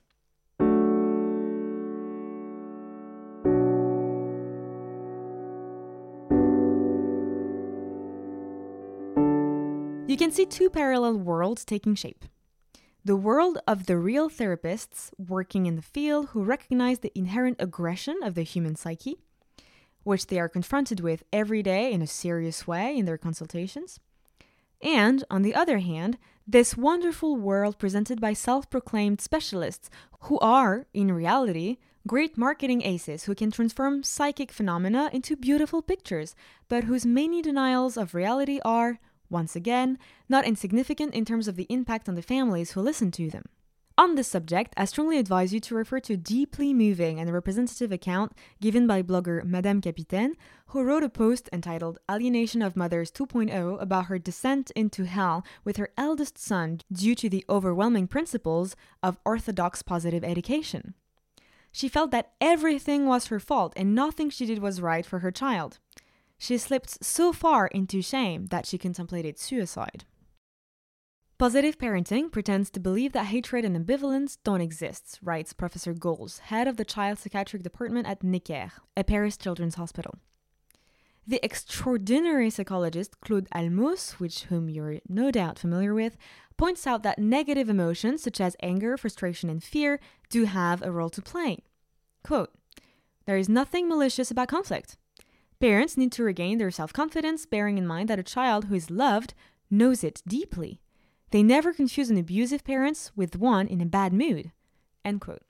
You 10.13 10.17
can 10.17 10.31
see 10.31 10.45
two 10.45 10.69
parallel 10.69 11.15
worlds 11.17 11.65
taking 11.65 11.95
shape 11.95 12.25
the 13.03 13.15
world 13.15 13.57
of 13.67 13.87
the 13.87 13.97
real 13.97 14.29
therapists 14.29 15.09
working 15.17 15.65
in 15.65 15.75
the 15.75 15.81
field 15.81 16.27
who 16.27 16.43
recognize 16.43 16.99
the 16.99 17.11
inherent 17.17 17.57
aggression 17.57 18.19
of 18.21 18.35
the 18.35 18.43
human 18.43 18.75
psyche, 18.75 19.17
which 20.03 20.27
they 20.27 20.39
are 20.39 20.47
confronted 20.47 20.99
with 20.99 21.23
every 21.33 21.63
day 21.63 21.91
in 21.91 22.03
a 22.03 22.05
serious 22.05 22.67
way 22.67 22.95
in 22.95 23.05
their 23.05 23.17
consultations. 23.17 23.99
And, 24.83 25.23
on 25.31 25.41
the 25.41 25.55
other 25.55 25.79
hand, 25.79 26.19
this 26.45 26.77
wonderful 26.77 27.35
world 27.35 27.79
presented 27.79 28.21
by 28.21 28.33
self 28.33 28.69
proclaimed 28.69 29.19
specialists 29.19 29.89
who 30.25 30.37
are, 30.41 30.85
in 30.93 31.11
reality, 31.11 31.77
great 32.05 32.37
marketing 32.37 32.83
aces 32.83 33.23
who 33.23 33.33
can 33.33 33.49
transform 33.49 34.03
psychic 34.03 34.51
phenomena 34.51 35.09
into 35.11 35.35
beautiful 35.35 35.81
pictures, 35.81 36.35
but 36.69 36.83
whose 36.83 37.03
many 37.03 37.41
denials 37.41 37.97
of 37.97 38.13
reality 38.13 38.59
are, 38.63 38.99
once 39.33 39.55
again, 39.55 39.97
not 40.29 40.45
insignificant 40.45 41.13
in 41.13 41.25
terms 41.25 41.49
of 41.49 41.57
the 41.57 41.67
impact 41.69 42.07
on 42.07 42.15
the 42.15 42.21
families 42.21 42.71
who 42.71 42.81
listen 42.81 43.11
to 43.11 43.29
them. 43.29 43.43
On 43.95 44.15
this 44.15 44.27
subject, 44.27 44.73
I 44.75 44.85
strongly 44.85 45.19
advise 45.19 45.53
you 45.53 45.59
to 45.59 45.75
refer 45.75 45.99
to 45.99 46.13
a 46.13 46.17
deeply 46.17 46.73
moving 46.73 47.19
and 47.19 47.31
representative 47.31 47.91
account 47.91 48.31
given 48.59 48.87
by 48.87 49.03
blogger 49.03 49.43
Madame 49.43 49.81
Capitaine, 49.81 50.33
who 50.67 50.83
wrote 50.83 51.03
a 51.03 51.09
post 51.09 51.47
entitled 51.53 51.99
Alienation 52.09 52.63
of 52.63 52.75
Mothers 52.75 53.11
2.0 53.11 53.79
about 53.79 54.05
her 54.05 54.17
descent 54.17 54.71
into 54.71 55.03
hell 55.03 55.45
with 55.63 55.77
her 55.77 55.89
eldest 55.95 56.39
son 56.39 56.79
due 56.91 57.13
to 57.13 57.29
the 57.29 57.45
overwhelming 57.47 58.07
principles 58.07 58.75
of 59.03 59.19
orthodox 59.25 59.83
positive 59.83 60.23
education. 60.23 60.95
She 61.71 61.87
felt 61.87 62.09
that 62.11 62.31
everything 62.41 63.05
was 63.05 63.27
her 63.27 63.39
fault 63.39 63.73
and 63.75 63.93
nothing 63.93 64.31
she 64.31 64.47
did 64.47 64.57
was 64.57 64.81
right 64.81 65.05
for 65.05 65.19
her 65.19 65.31
child. 65.31 65.77
She 66.43 66.57
slipped 66.57 67.01
so 67.01 67.31
far 67.31 67.67
into 67.67 68.01
shame 68.01 68.47
that 68.47 68.65
she 68.65 68.77
contemplated 68.77 69.39
suicide. 69.39 70.03
Positive 71.37 71.77
parenting 71.77 72.29
pretends 72.33 72.69
to 72.71 72.81
believe 72.81 73.13
that 73.13 73.27
hatred 73.27 73.63
and 73.63 73.77
ambivalence 73.77 74.37
don't 74.43 74.59
exist, 74.59 75.19
writes 75.23 75.53
Professor 75.53 75.93
Golse, 75.93 76.39
head 76.39 76.67
of 76.67 76.75
the 76.75 76.83
child 76.83 77.19
psychiatric 77.19 77.63
department 77.63 78.07
at 78.07 78.25
Necker, 78.25 78.73
a 78.97 79.05
Paris 79.05 79.37
children's 79.37 79.75
hospital. 79.75 80.15
The 81.25 81.39
extraordinary 81.45 82.49
psychologist 82.49 83.21
Claude 83.21 83.47
Halmos, 83.55 84.19
which 84.19 84.43
whom 84.43 84.67
you're 84.67 84.99
no 85.07 85.31
doubt 85.31 85.57
familiar 85.57 85.93
with, 85.93 86.17
points 86.57 86.85
out 86.85 87.03
that 87.03 87.19
negative 87.19 87.69
emotions 87.69 88.21
such 88.21 88.41
as 88.41 88.57
anger, 88.61 88.97
frustration, 88.97 89.49
and 89.49 89.63
fear 89.63 89.97
do 90.29 90.43
have 90.43 90.81
a 90.81 90.91
role 90.91 91.09
to 91.11 91.21
play. 91.21 91.59
Quote, 92.21 92.51
there 93.25 93.37
is 93.37 93.47
nothing 93.47 93.87
malicious 93.87 94.29
about 94.29 94.49
conflict. 94.49 94.97
Parents 95.63 95.95
need 95.95 96.11
to 96.11 96.25
regain 96.25 96.57
their 96.57 96.71
self 96.71 96.91
confidence, 96.91 97.45
bearing 97.45 97.77
in 97.77 97.87
mind 97.87 98.09
that 98.09 98.19
a 98.19 98.23
child 98.23 98.65
who 98.65 98.75
is 98.75 98.91
loved 98.91 99.33
knows 99.71 100.03
it 100.03 100.21
deeply. 100.27 100.81
They 101.31 101.41
never 101.41 101.71
confuse 101.71 102.09
an 102.09 102.17
abusive 102.17 102.65
parent 102.65 103.11
with 103.15 103.37
one 103.37 103.67
in 103.67 103.79
a 103.79 103.85
bad 103.85 104.11
mood. 104.11 104.51
End 105.05 105.21
quote. 105.21 105.43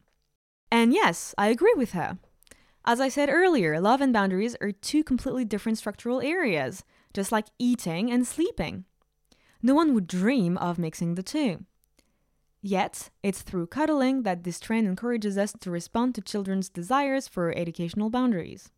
And 0.70 0.94
yes, 0.94 1.34
I 1.36 1.48
agree 1.48 1.74
with 1.76 1.94
her. 1.94 2.20
As 2.86 3.02
I 3.02 3.10
said 3.10 3.28
earlier, 3.28 3.82
love 3.82 4.02
and 4.02 4.14
boundaries 4.14 4.56
are 4.62 4.72
two 4.72 5.04
completely 5.04 5.46
different 5.46 5.80
structural 5.80 6.22
areas, 6.22 6.84
just 7.12 7.32
like 7.32 7.48
eating 7.58 8.12
and 8.12 8.28
sleeping. 8.28 8.86
No 9.64 9.74
one 9.74 9.96
would 9.96 10.06
dream 10.06 10.60
of 10.60 10.78
mixing 10.78 11.16
the 11.16 11.24
two. 11.24 11.66
Yet, 12.62 13.10
it's 13.24 13.42
through 13.42 13.66
cuddling 13.66 14.22
that 14.22 14.44
this 14.44 14.60
trend 14.60 14.86
encourages 14.86 15.40
us 15.40 15.56
to 15.60 15.72
respond 15.72 16.14
to 16.14 16.22
children's 16.22 16.70
desires 16.70 17.28
for 17.28 17.52
educational 17.58 18.12
boundaries. 18.12 18.70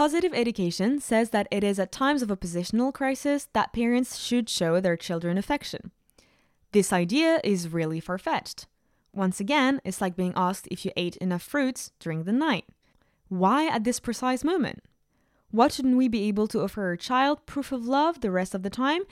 Positive 0.00 0.32
education 0.32 0.98
says 0.98 1.28
that 1.28 1.46
it 1.50 1.62
is 1.62 1.78
at 1.78 1.92
times 1.92 2.22
of 2.22 2.30
a 2.30 2.36
positional 2.38 2.90
crisis 2.90 3.48
that 3.52 3.74
parents 3.74 4.16
should 4.16 4.48
show 4.48 4.80
their 4.80 4.96
children 4.96 5.36
affection. 5.36 5.90
This 6.72 6.90
idea 6.90 7.38
is 7.44 7.68
really 7.68 8.00
far 8.00 8.16
fetched. 8.16 8.66
Once 9.12 9.40
again, 9.40 9.78
it's 9.84 10.00
like 10.00 10.16
being 10.16 10.32
asked 10.34 10.66
if 10.70 10.86
you 10.86 10.90
ate 10.96 11.18
enough 11.18 11.42
fruits 11.42 11.92
during 12.00 12.24
the 12.24 12.32
night. 12.32 12.64
Why 13.28 13.66
at 13.68 13.84
this 13.84 14.00
precise 14.00 14.42
moment? 14.42 14.82
What 15.50 15.70
shouldn't 15.70 15.98
we 15.98 16.08
be 16.08 16.28
able 16.28 16.48
to 16.48 16.62
offer 16.62 16.82
our 16.82 16.96
child 16.96 17.44
proof 17.44 17.70
of 17.70 17.84
love 17.84 18.22
the 18.22 18.30
rest 18.30 18.54
of 18.54 18.62
the 18.62 18.70
time? 18.70 19.02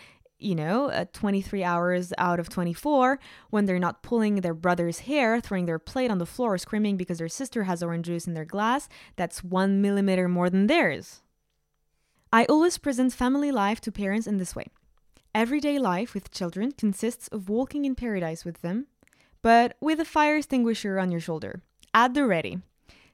You 0.40 0.54
know, 0.54 0.88
uh, 0.90 1.07
23 1.12 1.64
hours 1.64 2.12
out 2.16 2.38
of 2.38 2.49
24, 2.49 3.18
when 3.50 3.66
they're 3.66 3.78
not 3.80 4.04
pulling 4.04 4.37
their 4.37 4.54
brother's 4.54 5.00
hair, 5.00 5.40
throwing 5.40 5.66
their 5.66 5.80
plate 5.80 6.12
on 6.12 6.18
the 6.18 6.26
floor, 6.26 6.57
screaming 6.59 6.97
because 6.97 7.18
their 7.18 7.28
sister 7.28 7.64
has 7.64 7.83
orange 7.83 8.07
juice 8.07 8.28
in 8.28 8.35
their 8.35 8.45
glass, 8.45 8.88
that's 9.16 9.42
one 9.42 9.83
millimeter 9.83 10.28
more 10.28 10.49
than 10.49 10.68
theirs. 10.68 11.23
I 12.33 12.45
always 12.45 12.78
present 12.78 13.12
family 13.12 13.50
life 13.50 13.80
to 13.80 13.90
parents 13.90 14.26
in 14.26 14.37
this 14.37 14.54
way. 14.54 14.66
Everyday 15.35 15.78
life 15.78 16.14
with 16.14 16.30
children 16.30 16.73
consists 16.73 17.28
of 17.28 17.49
walking 17.49 17.85
in 17.85 17.95
paradise 17.95 18.45
with 18.45 18.62
them, 18.62 18.87
but 19.42 19.76
with 19.80 19.99
a 19.99 20.04
fire 20.04 20.37
extinguisher 20.37 20.99
on 20.99 21.11
your 21.11 21.21
shoulder, 21.21 21.62
at 21.95 22.14
the 22.14 22.25
ready. 22.25 22.59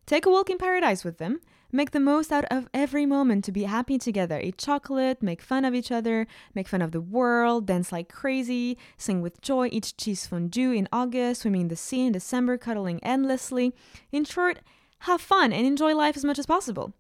Take 0.07 0.27
a 0.27 0.31
walk 0.31 0.51
in 0.51 0.59
paradise 0.59 1.05
with 1.05 1.19
them, 1.19 1.41
make 1.75 1.91
the 1.91 1.99
most 1.99 2.31
out 2.31 2.45
of 2.53 2.69
every 2.73 3.05
moment 3.05 3.45
to 3.45 3.51
be 3.51 3.65
happy 3.65 3.99
together. 3.99 4.39
Eat 4.39 4.57
chocolate, 4.57 5.21
make 5.21 5.43
fun 5.43 5.65
of 5.65 5.75
each 5.75 5.91
other, 5.91 6.25
make 6.55 6.69
fun 6.69 6.81
of 6.81 6.93
the 6.93 7.01
world, 7.01 7.67
dance 7.67 7.91
like 7.91 8.09
crazy, 8.09 8.79
sing 8.97 9.21
with 9.21 9.41
joy, 9.41 9.69
eat 9.73 9.93
cheese 9.99 10.25
fondue 10.25 10.71
in 10.71 10.89
August, 10.93 11.43
swimming 11.43 11.63
in 11.63 11.69
the 11.69 11.75
sea 11.75 12.07
in 12.07 12.13
December, 12.13 12.57
cuddling 12.57 13.03
endlessly. 13.03 13.75
In 14.13 14.25
short, 14.25 14.61
have 15.01 15.21
fun 15.21 15.53
and 15.53 15.67
enjoy 15.67 15.97
life 15.97 16.17
as 16.17 16.25
much 16.25 16.39
as 16.39 16.47
possible. 16.47 16.95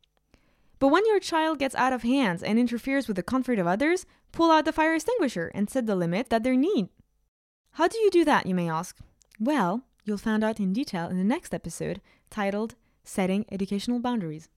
But 0.80 0.88
when 0.88 1.06
your 1.06 1.20
child 1.20 1.60
gets 1.60 1.76
out 1.76 1.92
of 1.92 2.02
hands 2.02 2.42
and 2.42 2.58
interferes 2.58 3.06
with 3.06 3.14
the 3.14 3.22
comfort 3.22 3.60
of 3.60 3.68
others, 3.68 4.06
pull 4.32 4.50
out 4.50 4.64
the 4.64 4.72
fire 4.72 4.96
extinguisher 4.96 5.52
and 5.54 5.70
set 5.70 5.86
the 5.86 5.94
limit 5.94 6.30
that 6.30 6.42
they 6.42 6.56
need. 6.56 6.88
How 7.74 7.86
do 7.86 7.96
you 7.98 8.10
do 8.10 8.24
that, 8.24 8.46
you 8.46 8.56
may 8.56 8.68
ask? 8.68 8.98
Well, 9.38 9.84
you'll 10.04 10.18
find 10.18 10.42
out 10.42 10.58
in 10.58 10.72
detail 10.72 11.06
in 11.06 11.16
the 11.16 11.22
next 11.22 11.54
episode 11.54 12.00
titled 12.28 12.74
Setting 13.04 13.46
Educational 13.52 14.00
Boundaries. 14.00 14.48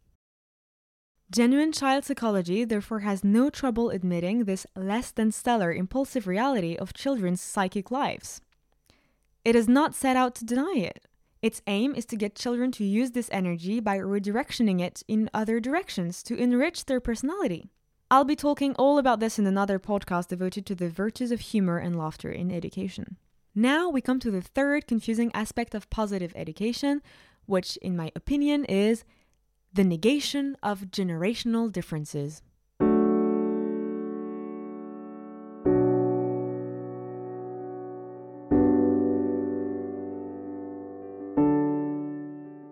Genuine 1.29 1.73
child 1.73 2.05
psychology 2.05 2.63
therefore 2.63 2.99
has 2.99 3.21
no 3.21 3.49
trouble 3.49 3.89
admitting 3.89 4.45
this 4.45 4.65
less 4.77 5.11
than 5.11 5.31
stellar 5.31 5.73
impulsive 5.73 6.25
reality 6.25 6.75
of 6.75 6.93
children's 6.93 7.41
psychic 7.41 7.91
lives. 7.91 8.39
It 9.43 9.53
is 9.53 9.67
not 9.67 9.93
set 9.93 10.15
out 10.15 10.35
to 10.35 10.45
deny 10.45 10.75
it. 10.77 11.05
Its 11.41 11.61
aim 11.67 11.93
is 11.95 12.05
to 12.05 12.15
get 12.15 12.33
children 12.35 12.71
to 12.73 12.85
use 12.85 13.11
this 13.11 13.29
energy 13.31 13.81
by 13.81 13.97
redirectioning 13.97 14.81
it 14.81 15.03
in 15.07 15.29
other 15.33 15.59
directions 15.59 16.23
to 16.23 16.37
enrich 16.37 16.85
their 16.85 17.01
personality. 17.01 17.69
I'll 18.09 18.23
be 18.23 18.37
talking 18.37 18.73
all 18.75 18.97
about 18.97 19.19
this 19.19 19.37
in 19.37 19.45
another 19.45 19.79
podcast 19.79 20.29
devoted 20.29 20.65
to 20.65 20.75
the 20.75 20.89
virtues 20.89 21.31
of 21.31 21.41
humor 21.41 21.77
and 21.77 21.97
laughter 21.97 22.31
in 22.31 22.51
education. 22.51 23.17
Now 23.53 23.89
we 23.89 23.99
come 23.99 24.19
to 24.21 24.31
the 24.31 24.41
third 24.41 24.87
confusing 24.87 25.29
aspect 25.33 25.75
of 25.75 25.89
positive 25.89 26.31
education, 26.37 27.01
which, 27.45 27.75
in 27.77 27.97
my 27.97 28.13
opinion, 28.15 28.63
is 28.65 29.03
the 29.73 29.83
negation 29.83 30.57
of 30.63 30.91
generational 30.91 31.71
differences. 31.71 32.41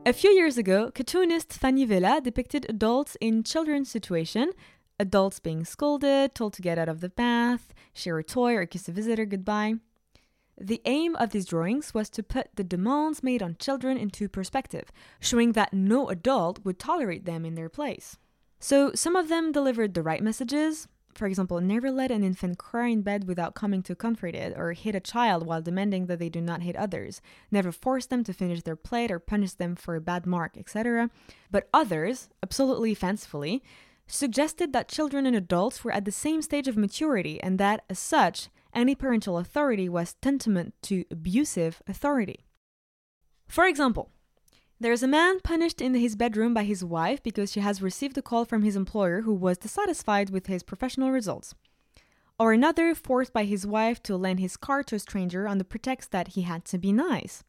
A 0.08 0.14
few 0.14 0.30
years 0.30 0.58
ago, 0.58 0.92
cartoonist 0.92 1.52
Fanny 1.54 1.84
Vella 1.86 2.22
depicted 2.22 2.66
adults 2.70 3.18
in 3.20 3.44
children's 3.44 3.90
situation 3.90 4.52
adults 5.00 5.40
being 5.40 5.66
scolded, 5.66 6.36
told 6.36 6.54
to 6.54 6.62
get 6.62 6.78
out 6.78 6.90
of 6.90 7.02
the 7.02 7.10
bath, 7.10 7.74
share 7.94 8.18
a 8.18 8.24
toy, 8.24 8.56
or 8.56 8.66
kiss 8.66 8.88
a 8.88 8.92
visitor 8.92 9.26
goodbye. 9.26 9.76
The 10.60 10.82
aim 10.86 11.16
of 11.18 11.32
these 11.32 11.46
drawings 11.46 11.94
was 11.94 12.10
to 12.12 12.24
put 12.24 12.48
the 12.56 12.64
demands 12.64 13.22
made 13.22 13.44
on 13.44 13.58
children 13.60 13.98
into 13.98 14.30
perspective, 14.30 14.92
showing 15.20 15.52
that 15.52 15.74
no 15.74 16.08
adult 16.10 16.64
would 16.64 16.80
tolerate 16.80 17.26
them 17.26 17.44
in 17.46 17.56
their 17.56 17.70
place. 17.70 18.18
So, 18.60 18.94
some 18.96 19.16
of 19.16 19.28
them 19.28 19.52
delivered 19.52 19.94
the 19.94 20.04
right 20.04 20.24
messages. 20.24 20.88
For 21.14 21.28
example, 21.28 21.62
never 21.62 21.92
let 21.92 22.12
an 22.12 22.24
infant 22.24 22.58
cry 22.58 22.88
in 22.88 23.02
bed 23.02 23.26
without 23.28 23.56
coming 23.56 23.82
to 23.84 23.96
comfort 23.96 24.36
it, 24.36 24.54
or 24.58 24.74
hit 24.74 24.96
a 24.96 25.00
child 25.00 25.46
while 25.46 25.62
demanding 25.62 26.08
that 26.08 26.20
they 26.20 26.30
do 26.30 26.42
not 26.42 26.62
hit 26.62 26.76
others. 26.76 27.22
Never 27.52 27.72
force 27.72 28.06
them 28.06 28.24
to 28.24 28.34
finish 28.34 28.64
their 28.64 28.76
plate 28.76 29.12
or 29.12 29.20
punish 29.20 29.54
them 29.54 29.76
for 29.76 29.96
a 29.96 30.02
bad 30.02 30.26
mark, 30.26 30.58
etc. 30.58 31.10
But 31.52 31.70
others, 31.74 32.30
absolutely 32.44 32.94
fancifully, 32.94 33.64
suggested 34.08 34.74
that 34.74 34.88
children 34.88 35.26
and 35.26 35.36
adults 35.36 35.84
were 35.84 35.92
at 35.92 36.06
the 36.06 36.12
same 36.12 36.42
stage 36.42 36.68
of 36.68 36.78
maturity 36.78 37.42
and 37.42 37.58
that, 37.60 37.84
as 37.90 38.00
such, 38.00 38.50
any 38.76 38.94
parental 38.94 39.38
authority 39.38 39.90
was 39.90 40.16
tantamount 40.22 40.74
to 40.84 41.06
abusive 41.10 41.82
authority. 41.88 42.46
For 43.48 43.66
example, 43.66 44.12
there 44.80 44.92
is 44.92 45.02
a 45.02 45.08
man 45.08 45.40
punished 45.40 45.80
in 45.80 45.96
his 45.96 46.18
bedroom 46.18 46.54
by 46.54 46.66
his 46.66 46.84
wife 46.84 47.24
because 47.24 47.52
she 47.52 47.62
has 47.62 47.82
received 47.82 48.18
a 48.18 48.22
call 48.22 48.44
from 48.44 48.64
his 48.64 48.76
employer 48.76 49.22
who 49.22 49.34
was 49.34 49.58
dissatisfied 49.58 50.30
with 50.30 50.48
his 50.48 50.64
professional 50.64 51.12
results. 51.12 51.56
Or 52.38 52.52
another 52.52 52.94
forced 52.94 53.32
by 53.32 53.46
his 53.46 53.66
wife 53.66 54.04
to 54.04 54.18
lend 54.18 54.42
his 54.42 54.58
car 54.58 54.84
to 54.84 54.96
a 54.96 55.00
stranger 55.00 55.48
on 55.48 55.58
the 55.58 55.64
pretext 55.64 56.12
that 56.12 56.30
he 56.30 56.42
had 56.42 56.66
to 56.66 56.78
be 56.78 56.92
nice. 56.92 57.46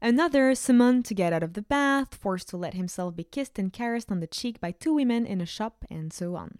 Another 0.00 0.54
summoned 0.54 1.04
to 1.06 1.14
get 1.14 1.32
out 1.32 1.42
of 1.42 1.52
the 1.52 1.62
bath, 1.62 2.14
forced 2.14 2.48
to 2.48 2.56
let 2.56 2.72
himself 2.72 3.14
be 3.14 3.24
kissed 3.24 3.58
and 3.58 3.72
caressed 3.72 4.10
on 4.10 4.20
the 4.20 4.26
cheek 4.26 4.60
by 4.60 4.70
two 4.70 4.94
women 4.94 5.26
in 5.26 5.40
a 5.40 5.46
shop, 5.46 5.84
and 5.90 6.12
so 6.12 6.36
on. 6.36 6.58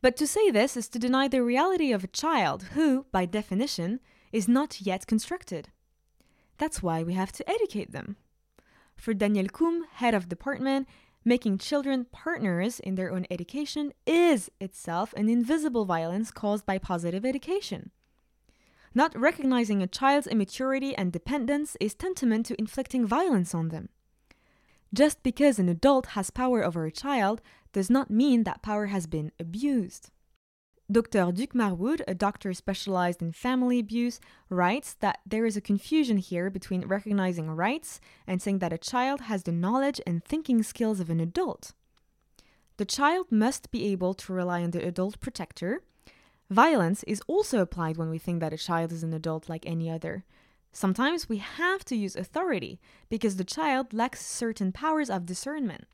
But 0.00 0.16
to 0.16 0.26
say 0.26 0.50
this 0.50 0.76
is 0.76 0.88
to 0.88 0.98
deny 0.98 1.28
the 1.28 1.42
reality 1.42 1.92
of 1.92 2.04
a 2.04 2.08
child 2.08 2.62
who, 2.74 3.06
by 3.10 3.26
definition, 3.26 4.00
is 4.32 4.46
not 4.46 4.80
yet 4.80 5.06
constructed. 5.06 5.70
That's 6.56 6.82
why 6.82 7.02
we 7.02 7.14
have 7.14 7.32
to 7.32 7.50
educate 7.50 7.92
them. 7.92 8.16
For 8.96 9.14
Daniel 9.14 9.46
Coum, 9.46 9.82
head 9.92 10.14
of 10.14 10.28
department, 10.28 10.88
making 11.24 11.58
children 11.58 12.06
partners 12.10 12.80
in 12.80 12.94
their 12.94 13.12
own 13.12 13.26
education 13.30 13.92
is 14.06 14.50
itself 14.60 15.12
an 15.14 15.28
invisible 15.28 15.84
violence 15.84 16.30
caused 16.30 16.64
by 16.64 16.78
positive 16.78 17.24
education. 17.24 17.90
Not 18.94 19.18
recognizing 19.18 19.82
a 19.82 19.86
child's 19.86 20.26
immaturity 20.26 20.96
and 20.96 21.12
dependence 21.12 21.76
is 21.80 21.94
tantamount 21.94 22.46
to 22.46 22.58
inflicting 22.58 23.06
violence 23.06 23.54
on 23.54 23.68
them. 23.68 23.88
Just 24.92 25.22
because 25.22 25.58
an 25.58 25.68
adult 25.68 26.06
has 26.06 26.30
power 26.30 26.64
over 26.64 26.86
a 26.86 26.90
child 26.90 27.42
does 27.72 27.90
not 27.90 28.10
mean 28.10 28.44
that 28.44 28.62
power 28.62 28.86
has 28.86 29.06
been 29.06 29.32
abused. 29.38 30.10
Dr. 30.90 31.32
Duc 31.32 31.52
Marwood, 31.52 32.00
a 32.08 32.14
doctor 32.14 32.54
specialized 32.54 33.20
in 33.20 33.32
family 33.32 33.78
abuse, 33.78 34.20
writes 34.48 34.94
that 35.00 35.18
there 35.26 35.44
is 35.44 35.56
a 35.56 35.60
confusion 35.60 36.16
here 36.16 36.48
between 36.48 36.86
recognizing 36.86 37.50
rights 37.50 38.00
and 38.26 38.40
saying 38.40 38.60
that 38.60 38.72
a 38.72 38.78
child 38.78 39.22
has 39.22 39.42
the 39.42 39.52
knowledge 39.52 40.00
and 40.06 40.24
thinking 40.24 40.62
skills 40.62 40.98
of 40.98 41.10
an 41.10 41.20
adult. 41.20 41.72
The 42.78 42.86
child 42.86 43.30
must 43.30 43.70
be 43.70 43.84
able 43.92 44.14
to 44.14 44.32
rely 44.32 44.62
on 44.62 44.70
the 44.70 44.86
adult 44.86 45.20
protector, 45.20 45.82
Violence 46.50 47.02
is 47.02 47.22
also 47.26 47.60
applied 47.60 47.98
when 47.98 48.08
we 48.08 48.18
think 48.18 48.40
that 48.40 48.54
a 48.54 48.58
child 48.58 48.90
is 48.90 49.02
an 49.02 49.12
adult 49.12 49.48
like 49.48 49.66
any 49.66 49.90
other. 49.90 50.24
Sometimes 50.72 51.28
we 51.28 51.38
have 51.38 51.84
to 51.84 51.96
use 51.96 52.16
authority 52.16 52.80
because 53.10 53.36
the 53.36 53.44
child 53.44 53.92
lacks 53.92 54.24
certain 54.24 54.72
powers 54.72 55.10
of 55.10 55.26
discernment. 55.26 55.84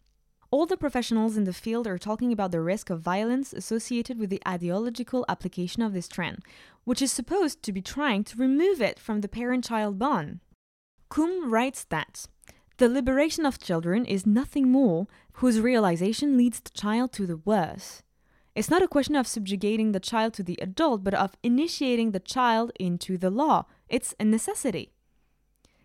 All 0.55 0.67
the 0.67 0.77
professionals 0.77 1.37
in 1.37 1.43
the 1.43 1.53
field 1.53 1.88
are 1.88 1.99
talking 1.99 2.31
about 2.33 2.53
the 2.53 2.61
risk 2.61 2.88
of 2.88 3.01
violence 3.01 3.53
associated 3.53 4.21
with 4.21 4.31
the 4.31 4.40
ideological 4.47 5.25
application 5.29 5.83
of 5.83 5.93
this 5.93 6.07
trend, 6.07 6.45
which 6.85 7.03
is 7.03 7.11
supposed 7.11 7.61
to 7.64 7.73
be 7.73 7.83
trying 7.83 8.23
to 8.23 8.37
remove 8.37 8.81
it 8.81 9.01
from 9.01 9.21
the 9.21 9.27
parent 9.27 9.64
child 9.64 9.99
bond. 9.99 10.38
Coum 11.11 11.51
writes 11.51 11.83
that 11.90 12.29
the 12.77 12.88
liberation 12.88 13.45
of 13.45 13.59
children 13.59 14.05
is 14.05 14.27
nothing 14.27 14.71
more 14.71 15.09
whose 15.43 15.59
realization 15.59 16.37
leads 16.37 16.61
the 16.61 16.71
child 16.71 17.12
to 17.14 17.27
the 17.27 17.38
worse. 17.38 18.05
It's 18.55 18.71
not 18.71 18.81
a 18.81 18.87
question 18.87 19.17
of 19.17 19.27
subjugating 19.27 19.90
the 19.90 19.99
child 19.99 20.35
to 20.35 20.45
the 20.45 20.61
adult, 20.62 21.03
but 21.03 21.14
of 21.14 21.35
initiating 21.43 22.12
the 22.12 22.21
child 22.21 22.71
into 22.79 23.19
the 23.19 23.29
law. 23.29 23.64
It's 23.88 24.14
a 24.21 24.25
necessity. 24.25 24.93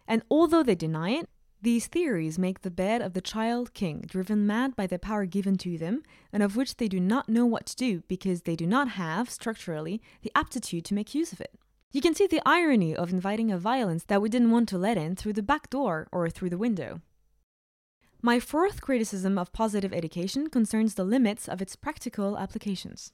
And 0.08 0.21
although 0.29 0.62
they 0.62 0.75
deny 0.75 1.10
it, 1.13 1.27
these 1.61 1.87
theories 1.87 2.39
make 2.39 2.61
the 2.61 2.71
bed 2.71 3.01
of 3.01 3.13
the 3.13 3.21
child 3.21 3.73
king, 3.73 4.05
driven 4.07 4.47
mad 4.47 4.75
by 4.75 4.87
the 4.87 4.97
power 4.97 5.25
given 5.25 5.57
to 5.57 5.77
them, 5.77 6.03
and 6.31 6.41
of 6.41 6.55
which 6.55 6.77
they 6.77 6.87
do 6.87 6.99
not 6.99 7.27
know 7.27 7.45
what 7.45 7.65
to 7.65 7.75
do 7.75 8.03
because 8.07 8.43
they 8.43 8.55
do 8.55 8.65
not 8.65 8.89
have, 8.89 9.29
structurally, 9.29 10.01
the 10.21 10.31
aptitude 10.35 10.85
to 10.85 10.93
make 10.93 11.13
use 11.13 11.33
of 11.33 11.41
it. 11.41 11.59
You 11.91 12.01
can 12.01 12.15
see 12.15 12.27
the 12.27 12.41
irony 12.45 12.95
of 12.95 13.11
inviting 13.11 13.51
a 13.51 13.57
violence 13.57 14.05
that 14.05 14.21
we 14.21 14.29
didn't 14.29 14.51
want 14.51 14.69
to 14.69 14.77
let 14.77 14.97
in 14.97 15.15
through 15.15 15.33
the 15.33 15.43
back 15.43 15.69
door 15.69 16.07
or 16.11 16.29
through 16.29 16.51
the 16.51 16.57
window. 16.57 17.01
My 18.21 18.39
fourth 18.39 18.81
criticism 18.81 19.37
of 19.37 19.51
positive 19.51 19.93
education 19.93 20.49
concerns 20.49 20.95
the 20.95 21.03
limits 21.03 21.47
of 21.47 21.61
its 21.61 21.75
practical 21.75 22.37
applications. 22.37 23.11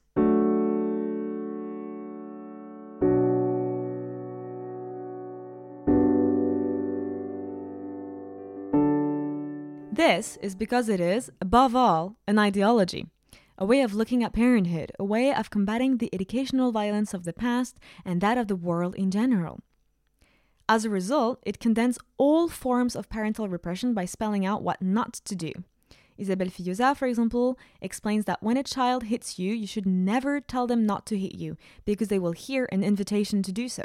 This 9.96 10.36
is 10.42 10.54
because 10.54 10.90
it 10.90 11.00
is, 11.00 11.30
above 11.40 11.74
all, 11.74 12.16
an 12.26 12.38
ideology 12.38 13.06
a 13.58 13.64
way 13.64 13.80
of 13.80 13.94
looking 13.94 14.22
at 14.22 14.34
parenthood, 14.34 14.92
a 14.98 15.04
way 15.04 15.32
of 15.32 15.48
combating 15.48 15.96
the 15.96 16.10
educational 16.12 16.70
violence 16.70 17.14
of 17.14 17.24
the 17.24 17.32
past 17.32 17.78
and 18.04 18.20
that 18.20 18.36
of 18.36 18.48
the 18.48 18.54
world 18.54 18.94
in 18.96 19.10
general. 19.10 19.60
As 20.68 20.84
a 20.84 20.90
result, 20.90 21.42
it 21.46 21.58
condemns 21.58 21.98
all 22.18 22.48
forms 22.48 22.94
of 22.94 23.08
parental 23.08 23.48
repression 23.48 23.94
by 23.94 24.04
spelling 24.04 24.44
out 24.44 24.62
what 24.62 24.82
not 24.82 25.14
to 25.14 25.34
do. 25.34 25.52
Isabelle 26.18 26.48
Filliozat, 26.48 26.98
for 26.98 27.06
example, 27.06 27.58
explains 27.80 28.26
that 28.26 28.42
when 28.42 28.58
a 28.58 28.62
child 28.62 29.04
hits 29.04 29.38
you, 29.38 29.54
you 29.54 29.66
should 29.66 29.86
never 29.86 30.38
tell 30.38 30.66
them 30.66 30.84
not 30.84 31.06
to 31.06 31.18
hit 31.18 31.34
you, 31.34 31.56
because 31.86 32.08
they 32.08 32.18
will 32.18 32.32
hear 32.32 32.68
an 32.70 32.84
invitation 32.84 33.42
to 33.42 33.52
do 33.52 33.66
so. 33.66 33.84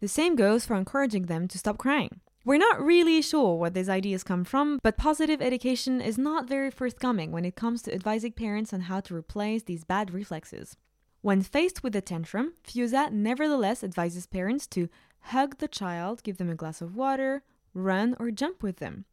The 0.00 0.08
same 0.08 0.34
goes 0.34 0.66
for 0.66 0.74
encouraging 0.74 1.26
them 1.26 1.46
to 1.46 1.58
stop 1.58 1.78
crying. 1.78 2.18
We're 2.44 2.58
not 2.58 2.82
really 2.82 3.22
sure 3.22 3.56
where 3.56 3.70
these 3.70 3.88
ideas 3.88 4.24
come 4.24 4.42
from, 4.42 4.80
but 4.82 4.96
positive 4.96 5.40
education 5.40 6.00
is 6.00 6.18
not 6.18 6.48
very 6.48 6.72
forthcoming 6.72 7.30
when 7.30 7.44
it 7.44 7.54
comes 7.54 7.82
to 7.82 7.94
advising 7.94 8.32
parents 8.32 8.72
on 8.72 8.80
how 8.80 8.98
to 9.02 9.14
replace 9.14 9.62
these 9.62 9.84
bad 9.84 10.12
reflexes. 10.12 10.76
When 11.20 11.42
faced 11.42 11.84
with 11.84 11.94
a 11.94 12.00
tantrum, 12.00 12.54
Filliozat 12.64 13.12
nevertheless 13.12 13.84
advises 13.84 14.26
parents 14.26 14.66
to 14.68 14.88
hug 15.20 15.58
the 15.58 15.68
child, 15.68 16.24
give 16.24 16.38
them 16.38 16.50
a 16.50 16.56
glass 16.56 16.82
of 16.82 16.96
water, 16.96 17.44
run, 17.74 18.16
or 18.18 18.32
jump 18.32 18.60
with 18.60 18.78
them. 18.78 19.04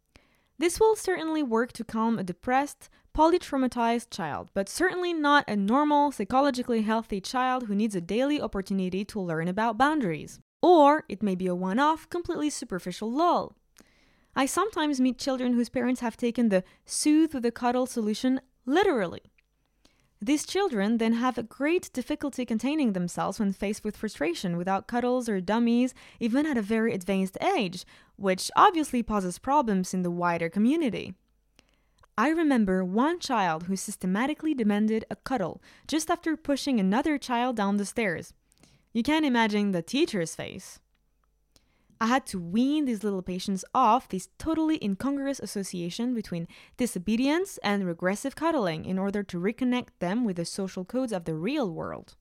This 0.58 0.80
will 0.80 0.96
certainly 0.96 1.44
work 1.44 1.72
to 1.74 1.84
calm 1.84 2.18
a 2.18 2.24
depressed, 2.24 2.90
polytraumatized 3.16 4.10
child, 4.10 4.50
but 4.56 4.68
certainly 4.68 5.14
not 5.14 5.46
a 5.48 5.56
normal, 5.56 6.12
psychologically 6.12 6.82
healthy 6.82 7.22
child 7.22 7.68
who 7.68 7.76
needs 7.76 7.96
a 7.96 8.02
daily 8.02 8.42
opportunity 8.42 9.06
to 9.06 9.22
learn 9.22 9.48
about 9.48 9.78
boundaries. 9.78 10.40
Or 10.62 11.06
it 11.08 11.24
may 11.24 11.36
be 11.36 11.48
a 11.48 11.56
one 11.56 11.80
off, 11.80 12.10
completely 12.10 12.50
superficial 12.50 13.12
lull. 13.12 13.56
I 14.36 14.46
sometimes 14.46 15.02
meet 15.02 15.18
children 15.18 15.54
whose 15.54 15.70
parents 15.70 16.02
have 16.02 16.18
taken 16.18 16.50
the 16.50 16.64
soothe 16.86 17.34
with 17.34 17.46
a 17.46 17.52
cuddle 17.52 17.86
solution 17.86 18.42
literally. 18.66 19.22
These 20.22 20.46
children 20.46 20.98
then 20.98 21.14
have 21.14 21.38
a 21.38 21.44
great 21.44 21.90
difficulty 21.94 22.46
containing 22.46 22.92
themselves 22.92 23.40
when 23.40 23.54
faced 23.54 23.86
with 23.86 23.96
frustration 23.96 24.58
without 24.58 24.88
cuddles 24.88 25.30
or 25.30 25.40
dummies, 25.40 25.94
even 26.20 26.46
at 26.46 26.58
a 26.58 26.62
very 26.62 26.94
advanced 26.94 27.38
age, 27.42 27.86
which 28.18 28.52
obviously 28.56 29.02
poses 29.02 29.40
problems 29.40 29.94
in 29.94 30.02
the 30.02 30.12
wider 30.12 30.50
community. 30.50 31.14
I 32.18 32.30
remember 32.30 32.84
one 32.84 33.20
child 33.20 33.64
who 33.64 33.78
systematically 33.78 34.54
demanded 34.54 35.06
a 35.10 35.16
cuddle 35.16 35.62
just 35.88 36.12
after 36.12 36.36
pushing 36.36 36.78
another 36.78 37.18
child 37.18 37.56
down 37.56 37.78
the 37.78 37.86
stairs. 37.86 38.34
You 38.92 39.04
can't 39.04 39.26
imagine 39.26 39.72
the 39.72 39.84
teacher's 39.84 40.34
face. 40.34 40.80
I 42.02 42.08
had 42.08 42.26
to 42.28 42.40
wean 42.40 42.86
these 42.86 43.04
little 43.04 43.22
patients 43.22 43.66
off 43.76 44.08
this 44.08 44.30
totally 44.38 44.80
incongruous 44.82 45.40
association 45.40 46.14
between 46.16 46.48
disobedience 46.78 47.60
and 47.62 47.86
regressive 47.86 48.36
cuddling 48.36 48.86
in 48.86 48.98
order 48.98 49.22
to 49.24 49.40
reconnect 49.40 49.90
them 50.00 50.24
with 50.24 50.38
the 50.38 50.46
social 50.46 50.86
codes 50.86 51.12
of 51.12 51.26
the 51.26 51.36
real 51.36 51.70
world. 51.70 52.16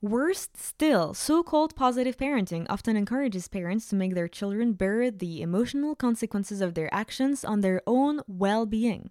Worst 0.00 0.56
still, 0.56 1.12
so 1.12 1.42
called 1.42 1.76
positive 1.76 2.16
parenting 2.16 2.64
often 2.70 2.96
encourages 2.96 3.48
parents 3.48 3.86
to 3.88 3.96
make 3.96 4.14
their 4.14 4.28
children 4.28 4.72
bear 4.72 5.10
the 5.10 5.42
emotional 5.42 5.94
consequences 5.94 6.62
of 6.62 6.72
their 6.72 6.92
actions 6.94 7.44
on 7.44 7.60
their 7.60 7.82
own 7.86 8.22
well 8.26 8.64
being. 8.64 9.10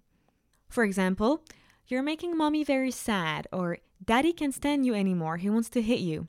For 0.68 0.82
example, 0.82 1.44
you're 1.86 2.02
making 2.02 2.36
mommy 2.36 2.64
very 2.64 2.90
sad, 2.90 3.46
or 3.52 3.78
daddy 4.04 4.32
can't 4.32 4.54
stand 4.54 4.84
you 4.84 4.94
anymore, 4.94 5.36
he 5.36 5.50
wants 5.50 5.70
to 5.70 5.82
hit 5.82 6.00
you. 6.00 6.26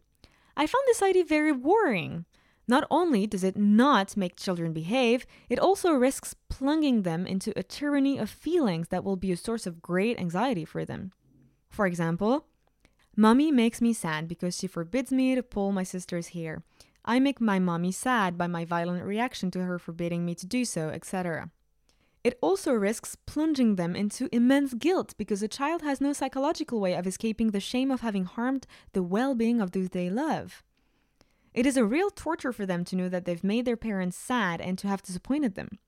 I 0.61 0.67
found 0.67 0.83
this 0.85 1.01
idea 1.01 1.25
very 1.25 1.51
worrying. 1.51 2.25
Not 2.67 2.85
only 2.91 3.25
does 3.25 3.43
it 3.43 3.57
not 3.57 4.15
make 4.15 4.35
children 4.35 4.73
behave, 4.73 5.25
it 5.49 5.57
also 5.57 5.91
risks 5.91 6.35
plunging 6.49 7.01
them 7.01 7.25
into 7.25 7.51
a 7.55 7.63
tyranny 7.63 8.19
of 8.19 8.29
feelings 8.29 8.89
that 8.89 9.03
will 9.03 9.15
be 9.15 9.31
a 9.31 9.37
source 9.37 9.65
of 9.65 9.81
great 9.81 10.19
anxiety 10.19 10.63
for 10.63 10.85
them. 10.85 11.13
For 11.71 11.87
example, 11.87 12.45
Mommy 13.17 13.51
makes 13.51 13.81
me 13.81 13.91
sad 13.91 14.27
because 14.27 14.55
she 14.55 14.67
forbids 14.67 15.11
me 15.11 15.33
to 15.33 15.41
pull 15.41 15.71
my 15.71 15.81
sister's 15.81 16.27
hair. 16.27 16.61
I 17.03 17.19
make 17.19 17.41
my 17.41 17.57
mommy 17.57 17.91
sad 17.91 18.37
by 18.37 18.45
my 18.45 18.63
violent 18.63 19.03
reaction 19.03 19.49
to 19.51 19.63
her 19.63 19.79
forbidding 19.79 20.23
me 20.23 20.35
to 20.35 20.45
do 20.45 20.63
so, 20.63 20.89
etc. 20.89 21.49
It 22.23 22.37
also 22.41 22.71
risks 22.73 23.15
plunging 23.25 23.75
them 23.75 23.95
into 23.95 24.29
immense 24.31 24.75
guilt 24.75 25.15
because 25.17 25.41
a 25.41 25.47
child 25.47 25.81
has 25.81 25.99
no 25.99 26.13
psychological 26.13 26.79
way 26.79 26.93
of 26.93 27.07
escaping 27.07 27.49
the 27.49 27.59
shame 27.59 27.89
of 27.89 28.01
having 28.01 28.25
harmed 28.25 28.67
the 28.93 29.01
well 29.01 29.33
being 29.33 29.59
of 29.59 29.71
those 29.71 29.89
they 29.89 30.09
love. 30.09 30.63
It 31.53 31.65
is 31.65 31.77
a 31.77 31.85
real 31.85 32.11
torture 32.11 32.53
for 32.53 32.65
them 32.65 32.85
to 32.85 32.95
know 32.95 33.09
that 33.09 33.25
they've 33.25 33.43
made 33.43 33.65
their 33.65 33.77
parents 33.77 34.17
sad 34.17 34.61
and 34.61 34.77
to 34.77 34.87
have 34.87 35.01
disappointed 35.01 35.55
them 35.55 35.79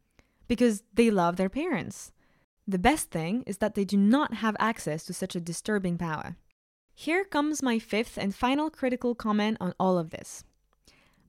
because 0.47 0.83
they 0.93 1.09
love 1.11 1.37
their 1.37 1.49
parents. 1.49 2.11
The 2.67 2.79
best 2.79 3.11
thing 3.11 3.43
is 3.45 3.59
that 3.59 3.75
they 3.75 3.85
do 3.85 3.97
not 3.97 4.35
have 4.35 4.55
access 4.59 5.05
to 5.05 5.13
such 5.13 5.35
a 5.35 5.41
disturbing 5.41 5.97
power. 5.97 6.37
Here 6.93 7.23
comes 7.23 7.61
my 7.61 7.79
fifth 7.79 8.17
and 8.17 8.33
final 8.33 8.69
critical 8.69 9.15
comment 9.15 9.57
on 9.59 9.73
all 9.79 9.97
of 9.97 10.09
this. 10.09 10.43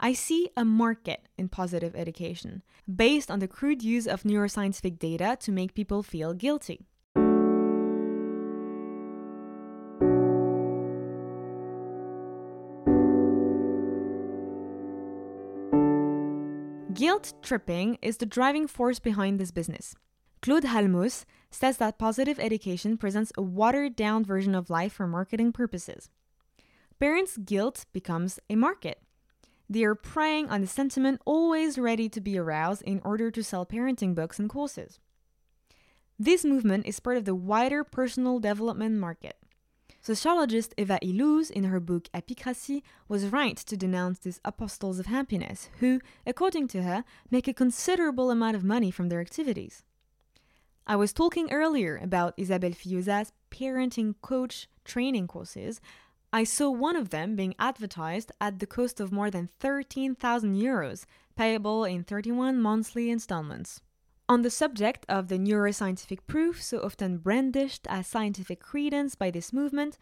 I 0.00 0.12
see 0.12 0.50
a 0.56 0.64
market 0.64 1.28
in 1.38 1.48
positive 1.48 1.94
education 1.94 2.62
based 2.92 3.30
on 3.30 3.38
the 3.38 3.48
crude 3.48 3.82
use 3.82 4.06
of 4.06 4.24
neuroscientific 4.24 4.98
data 4.98 5.36
to 5.40 5.52
make 5.52 5.74
people 5.74 6.02
feel 6.02 6.34
guilty. 6.34 6.86
Guilt 16.92 17.34
tripping 17.42 17.98
is 18.02 18.18
the 18.18 18.26
driving 18.26 18.68
force 18.68 19.00
behind 19.00 19.40
this 19.40 19.50
business. 19.50 19.96
Claude 20.42 20.64
Halmos 20.64 21.24
says 21.50 21.78
that 21.78 21.98
positive 21.98 22.38
education 22.38 22.96
presents 22.96 23.32
a 23.36 23.42
watered 23.42 23.96
down 23.96 24.24
version 24.24 24.54
of 24.54 24.70
life 24.70 24.92
for 24.92 25.06
marketing 25.06 25.52
purposes. 25.52 26.10
Parents' 27.00 27.36
guilt 27.36 27.86
becomes 27.92 28.38
a 28.48 28.54
market. 28.54 29.03
They 29.68 29.84
are 29.84 29.94
preying 29.94 30.50
on 30.50 30.60
the 30.60 30.66
sentiment 30.66 31.20
always 31.24 31.78
ready 31.78 32.08
to 32.10 32.20
be 32.20 32.38
aroused 32.38 32.82
in 32.82 33.00
order 33.04 33.30
to 33.30 33.42
sell 33.42 33.64
parenting 33.64 34.14
books 34.14 34.38
and 34.38 34.48
courses. 34.48 34.98
This 36.18 36.44
movement 36.44 36.86
is 36.86 37.00
part 37.00 37.16
of 37.16 37.24
the 37.24 37.34
wider 37.34 37.82
personal 37.82 38.38
development 38.38 38.96
market. 38.98 39.36
Sociologist 40.00 40.74
Eva 40.76 40.98
Illouz, 41.02 41.50
in 41.50 41.64
her 41.64 41.80
book 41.80 42.10
Happycracy, 42.12 42.82
was 43.08 43.32
right 43.32 43.56
to 43.56 43.76
denounce 43.76 44.18
these 44.18 44.38
apostles 44.44 44.98
of 44.98 45.06
happiness, 45.06 45.70
who, 45.80 45.98
according 46.26 46.68
to 46.68 46.82
her, 46.82 47.04
make 47.30 47.48
a 47.48 47.54
considerable 47.54 48.30
amount 48.30 48.54
of 48.54 48.62
money 48.62 48.90
from 48.90 49.08
their 49.08 49.22
activities. 49.22 49.82
I 50.86 50.96
was 50.96 51.14
talking 51.14 51.50
earlier 51.50 51.98
about 52.02 52.34
Isabelle 52.36 52.72
Filliozat's 52.72 53.32
parenting 53.50 54.14
coach 54.20 54.68
training 54.84 55.26
courses, 55.26 55.80
I 56.34 56.42
saw 56.42 56.68
one 56.68 56.96
of 56.96 57.10
them 57.10 57.36
being 57.36 57.54
advertised 57.60 58.32
at 58.40 58.58
the 58.58 58.66
cost 58.66 58.98
of 58.98 59.12
more 59.12 59.30
than 59.30 59.50
13,000 59.60 60.56
euros, 60.56 61.04
payable 61.36 61.84
in 61.84 62.02
31 62.02 62.60
monthly 62.60 63.08
installments. 63.08 63.80
On 64.28 64.42
the 64.42 64.50
subject 64.50 65.06
of 65.08 65.28
the 65.28 65.38
neuroscientific 65.38 66.18
proof 66.26 66.60
so 66.60 66.80
often 66.80 67.18
brandished 67.18 67.86
as 67.88 68.08
scientific 68.08 68.58
credence 68.58 69.14
by 69.14 69.30
this 69.30 69.52
movement, 69.52 69.96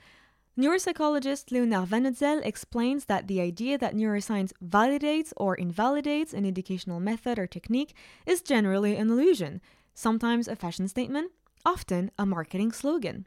neuropsychologist 0.58 1.52
Leonard 1.52 1.88
Van 1.88 2.42
explains 2.42 3.04
that 3.04 3.28
the 3.28 3.42
idea 3.42 3.76
that 3.76 3.94
neuroscience 3.94 4.54
validates 4.64 5.34
or 5.36 5.54
invalidates 5.54 6.32
an 6.32 6.46
educational 6.46 6.98
method 6.98 7.38
or 7.38 7.46
technique 7.46 7.94
is 8.24 8.40
generally 8.40 8.96
an 8.96 9.10
illusion, 9.10 9.60
sometimes 9.92 10.48
a 10.48 10.56
fashion 10.56 10.88
statement, 10.88 11.30
often 11.66 12.10
a 12.18 12.24
marketing 12.24 12.72
slogan. 12.72 13.26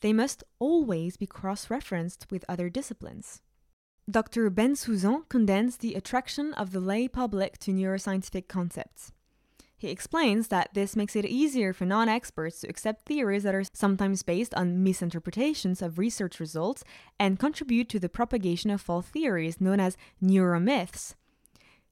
They 0.00 0.12
must 0.12 0.44
always 0.58 1.16
be 1.16 1.26
cross 1.26 1.70
referenced 1.70 2.26
with 2.30 2.44
other 2.48 2.68
disciplines. 2.68 3.42
Dr. 4.10 4.50
Ben 4.50 4.72
Bensoussan 4.72 5.28
condensed 5.28 5.80
the 5.80 5.94
attraction 5.94 6.52
of 6.54 6.72
the 6.72 6.80
lay 6.80 7.06
public 7.06 7.58
to 7.58 7.70
neuroscientific 7.70 8.48
concepts. 8.48 9.12
He 9.76 9.88
explains 9.88 10.48
that 10.48 10.74
this 10.74 10.94
makes 10.94 11.16
it 11.16 11.24
easier 11.24 11.72
for 11.72 11.86
non 11.86 12.08
experts 12.08 12.60
to 12.60 12.68
accept 12.68 13.06
theories 13.06 13.44
that 13.44 13.54
are 13.54 13.64
sometimes 13.72 14.22
based 14.22 14.54
on 14.54 14.82
misinterpretations 14.82 15.80
of 15.80 15.98
research 15.98 16.38
results 16.38 16.84
and 17.18 17.38
contribute 17.38 17.88
to 17.88 17.98
the 17.98 18.10
propagation 18.10 18.70
of 18.70 18.82
false 18.82 19.06
theories 19.06 19.60
known 19.60 19.80
as 19.80 19.96
neuromyths. 20.22 21.14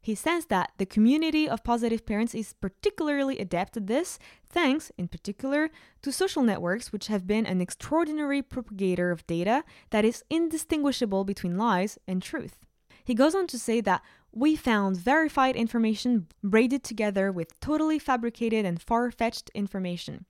He 0.01 0.15
says 0.15 0.47
that 0.47 0.73
the 0.79 0.87
community 0.87 1.49
of 1.49 1.65
positive 1.65 2.07
parents 2.07 2.35
is 2.35 2.53
particularly 2.55 3.39
adept 3.39 3.77
at 3.77 3.89
this, 3.89 4.19
thanks, 4.49 4.93
in 4.97 5.09
particular, 5.09 5.71
to 6.03 6.13
social 6.13 6.43
networks, 6.43 6.93
which 6.93 7.09
have 7.09 7.27
been 7.27 7.47
an 7.47 7.61
extraordinary 7.61 8.41
propagator 8.41 9.11
of 9.11 9.27
data 9.27 9.65
that 9.91 10.05
is 10.05 10.25
indistinguishable 10.31 11.25
between 11.25 11.59
lies 11.59 11.99
and 12.07 12.23
truth. 12.23 12.65
He 13.05 13.15
goes 13.15 13.35
on 13.35 13.47
to 13.49 13.59
say 13.59 13.81
that 13.81 14.03
we 14.33 14.55
found 14.55 14.99
verified 14.99 15.57
information 15.57 16.29
braided 16.45 16.85
together 16.85 17.33
with 17.33 17.59
totally 17.61 17.99
fabricated 17.99 18.65
and 18.65 18.81
far 18.81 19.11
fetched 19.11 19.51
information. 19.55 20.27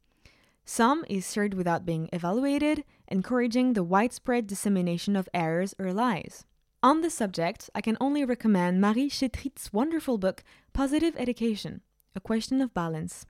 Some 0.64 1.04
is 1.08 1.32
shared 1.32 1.54
without 1.54 1.84
being 1.84 2.08
evaluated, 2.12 2.84
encouraging 3.08 3.72
the 3.72 3.82
widespread 3.82 4.46
dissemination 4.46 5.16
of 5.16 5.28
errors 5.34 5.74
or 5.78 5.92
lies. 5.92 6.44
On 6.80 7.00
the 7.00 7.10
subject, 7.10 7.68
I 7.74 7.80
can 7.80 7.96
only 8.00 8.24
recommend 8.24 8.80
Marie 8.80 9.08
Chetrit's 9.08 9.72
wonderful 9.72 10.16
book, 10.16 10.44
Positive 10.72 11.12
Education 11.18 11.80
A 12.14 12.20
Question 12.20 12.60
of 12.60 12.72
Balance. 12.72 13.26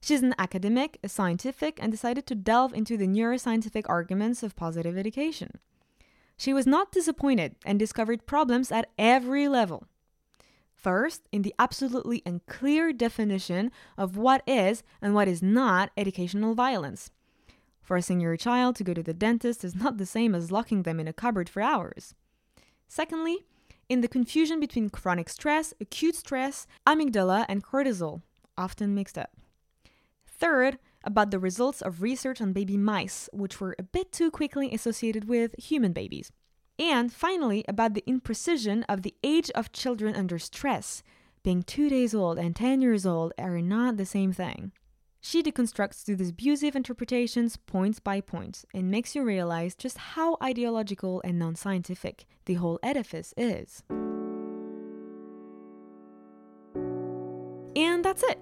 She's 0.00 0.22
an 0.22 0.36
academic, 0.38 1.00
a 1.02 1.08
scientific, 1.08 1.80
and 1.82 1.90
decided 1.90 2.28
to 2.28 2.36
delve 2.36 2.72
into 2.72 2.96
the 2.96 3.08
neuroscientific 3.08 3.86
arguments 3.88 4.44
of 4.44 4.54
positive 4.54 4.96
education. 4.96 5.58
She 6.36 6.54
was 6.54 6.64
not 6.64 6.92
disappointed 6.92 7.56
and 7.64 7.76
discovered 7.76 8.24
problems 8.24 8.70
at 8.70 8.88
every 8.96 9.48
level. 9.48 9.88
First, 10.72 11.22
in 11.32 11.42
the 11.42 11.54
absolutely 11.58 12.22
unclear 12.24 12.92
definition 12.92 13.72
of 13.98 14.16
what 14.16 14.44
is 14.46 14.84
and 15.02 15.12
what 15.12 15.26
is 15.26 15.42
not 15.42 15.90
educational 15.96 16.54
violence. 16.54 17.10
Forcing 17.82 18.20
your 18.20 18.36
child 18.36 18.76
to 18.76 18.84
go 18.84 18.94
to 18.94 19.02
the 19.02 19.12
dentist 19.12 19.64
is 19.64 19.74
not 19.74 19.98
the 19.98 20.06
same 20.06 20.36
as 20.36 20.52
locking 20.52 20.84
them 20.84 21.00
in 21.00 21.08
a 21.08 21.12
cupboard 21.12 21.48
for 21.48 21.60
hours. 21.60 22.14
Secondly, 22.88 23.44
in 23.88 24.00
the 24.00 24.08
confusion 24.08 24.60
between 24.60 24.90
chronic 24.90 25.28
stress, 25.28 25.74
acute 25.80 26.16
stress, 26.16 26.66
amygdala, 26.86 27.44
and 27.48 27.62
cortisol, 27.62 28.22
often 28.56 28.94
mixed 28.94 29.18
up. 29.18 29.30
Third, 30.26 30.78
about 31.04 31.30
the 31.30 31.38
results 31.38 31.82
of 31.82 32.02
research 32.02 32.40
on 32.40 32.52
baby 32.52 32.76
mice, 32.76 33.28
which 33.32 33.60
were 33.60 33.76
a 33.78 33.82
bit 33.82 34.10
too 34.10 34.30
quickly 34.30 34.72
associated 34.72 35.28
with 35.28 35.54
human 35.58 35.92
babies. 35.92 36.32
And 36.78 37.12
finally, 37.12 37.64
about 37.68 37.94
the 37.94 38.04
imprecision 38.08 38.84
of 38.88 39.02
the 39.02 39.14
age 39.22 39.50
of 39.50 39.72
children 39.72 40.16
under 40.16 40.38
stress. 40.38 41.02
Being 41.42 41.62
two 41.62 41.88
days 41.88 42.14
old 42.14 42.38
and 42.38 42.56
10 42.56 42.80
years 42.80 43.04
old 43.06 43.32
are 43.38 43.60
not 43.60 43.96
the 43.96 44.06
same 44.06 44.32
thing. 44.32 44.72
She 45.26 45.42
deconstructs 45.42 46.04
these 46.04 46.28
abusive 46.28 46.76
interpretations 46.76 47.56
point 47.56 48.04
by 48.04 48.20
point 48.20 48.66
and 48.74 48.90
makes 48.90 49.14
you 49.14 49.24
realize 49.24 49.74
just 49.74 49.96
how 49.96 50.36
ideological 50.42 51.22
and 51.24 51.38
non 51.38 51.54
scientific 51.56 52.26
the 52.44 52.54
whole 52.54 52.78
edifice 52.82 53.32
is. 53.34 53.82
And 57.74 58.04
that's 58.04 58.22
it. 58.24 58.38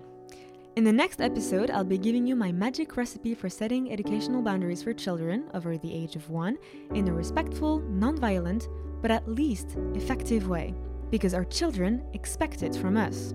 In 0.74 0.82
the 0.82 0.92
next 0.92 1.20
episode, 1.20 1.70
I'll 1.70 1.84
be 1.84 1.98
giving 1.98 2.26
you 2.26 2.34
my 2.34 2.50
magic 2.50 2.96
recipe 2.96 3.36
for 3.36 3.48
setting 3.48 3.92
educational 3.92 4.42
boundaries 4.42 4.82
for 4.82 4.92
children 4.92 5.48
over 5.54 5.78
the 5.78 5.94
age 5.94 6.16
of 6.16 6.30
one 6.30 6.58
in 6.94 7.06
a 7.06 7.12
respectful, 7.12 7.78
non-violent, 7.78 8.66
but 9.00 9.12
at 9.12 9.28
least 9.28 9.76
effective 9.94 10.48
way, 10.48 10.74
because 11.12 11.32
our 11.32 11.44
children 11.44 12.02
expect 12.12 12.64
it 12.64 12.74
from 12.74 12.96
us. 12.96 13.34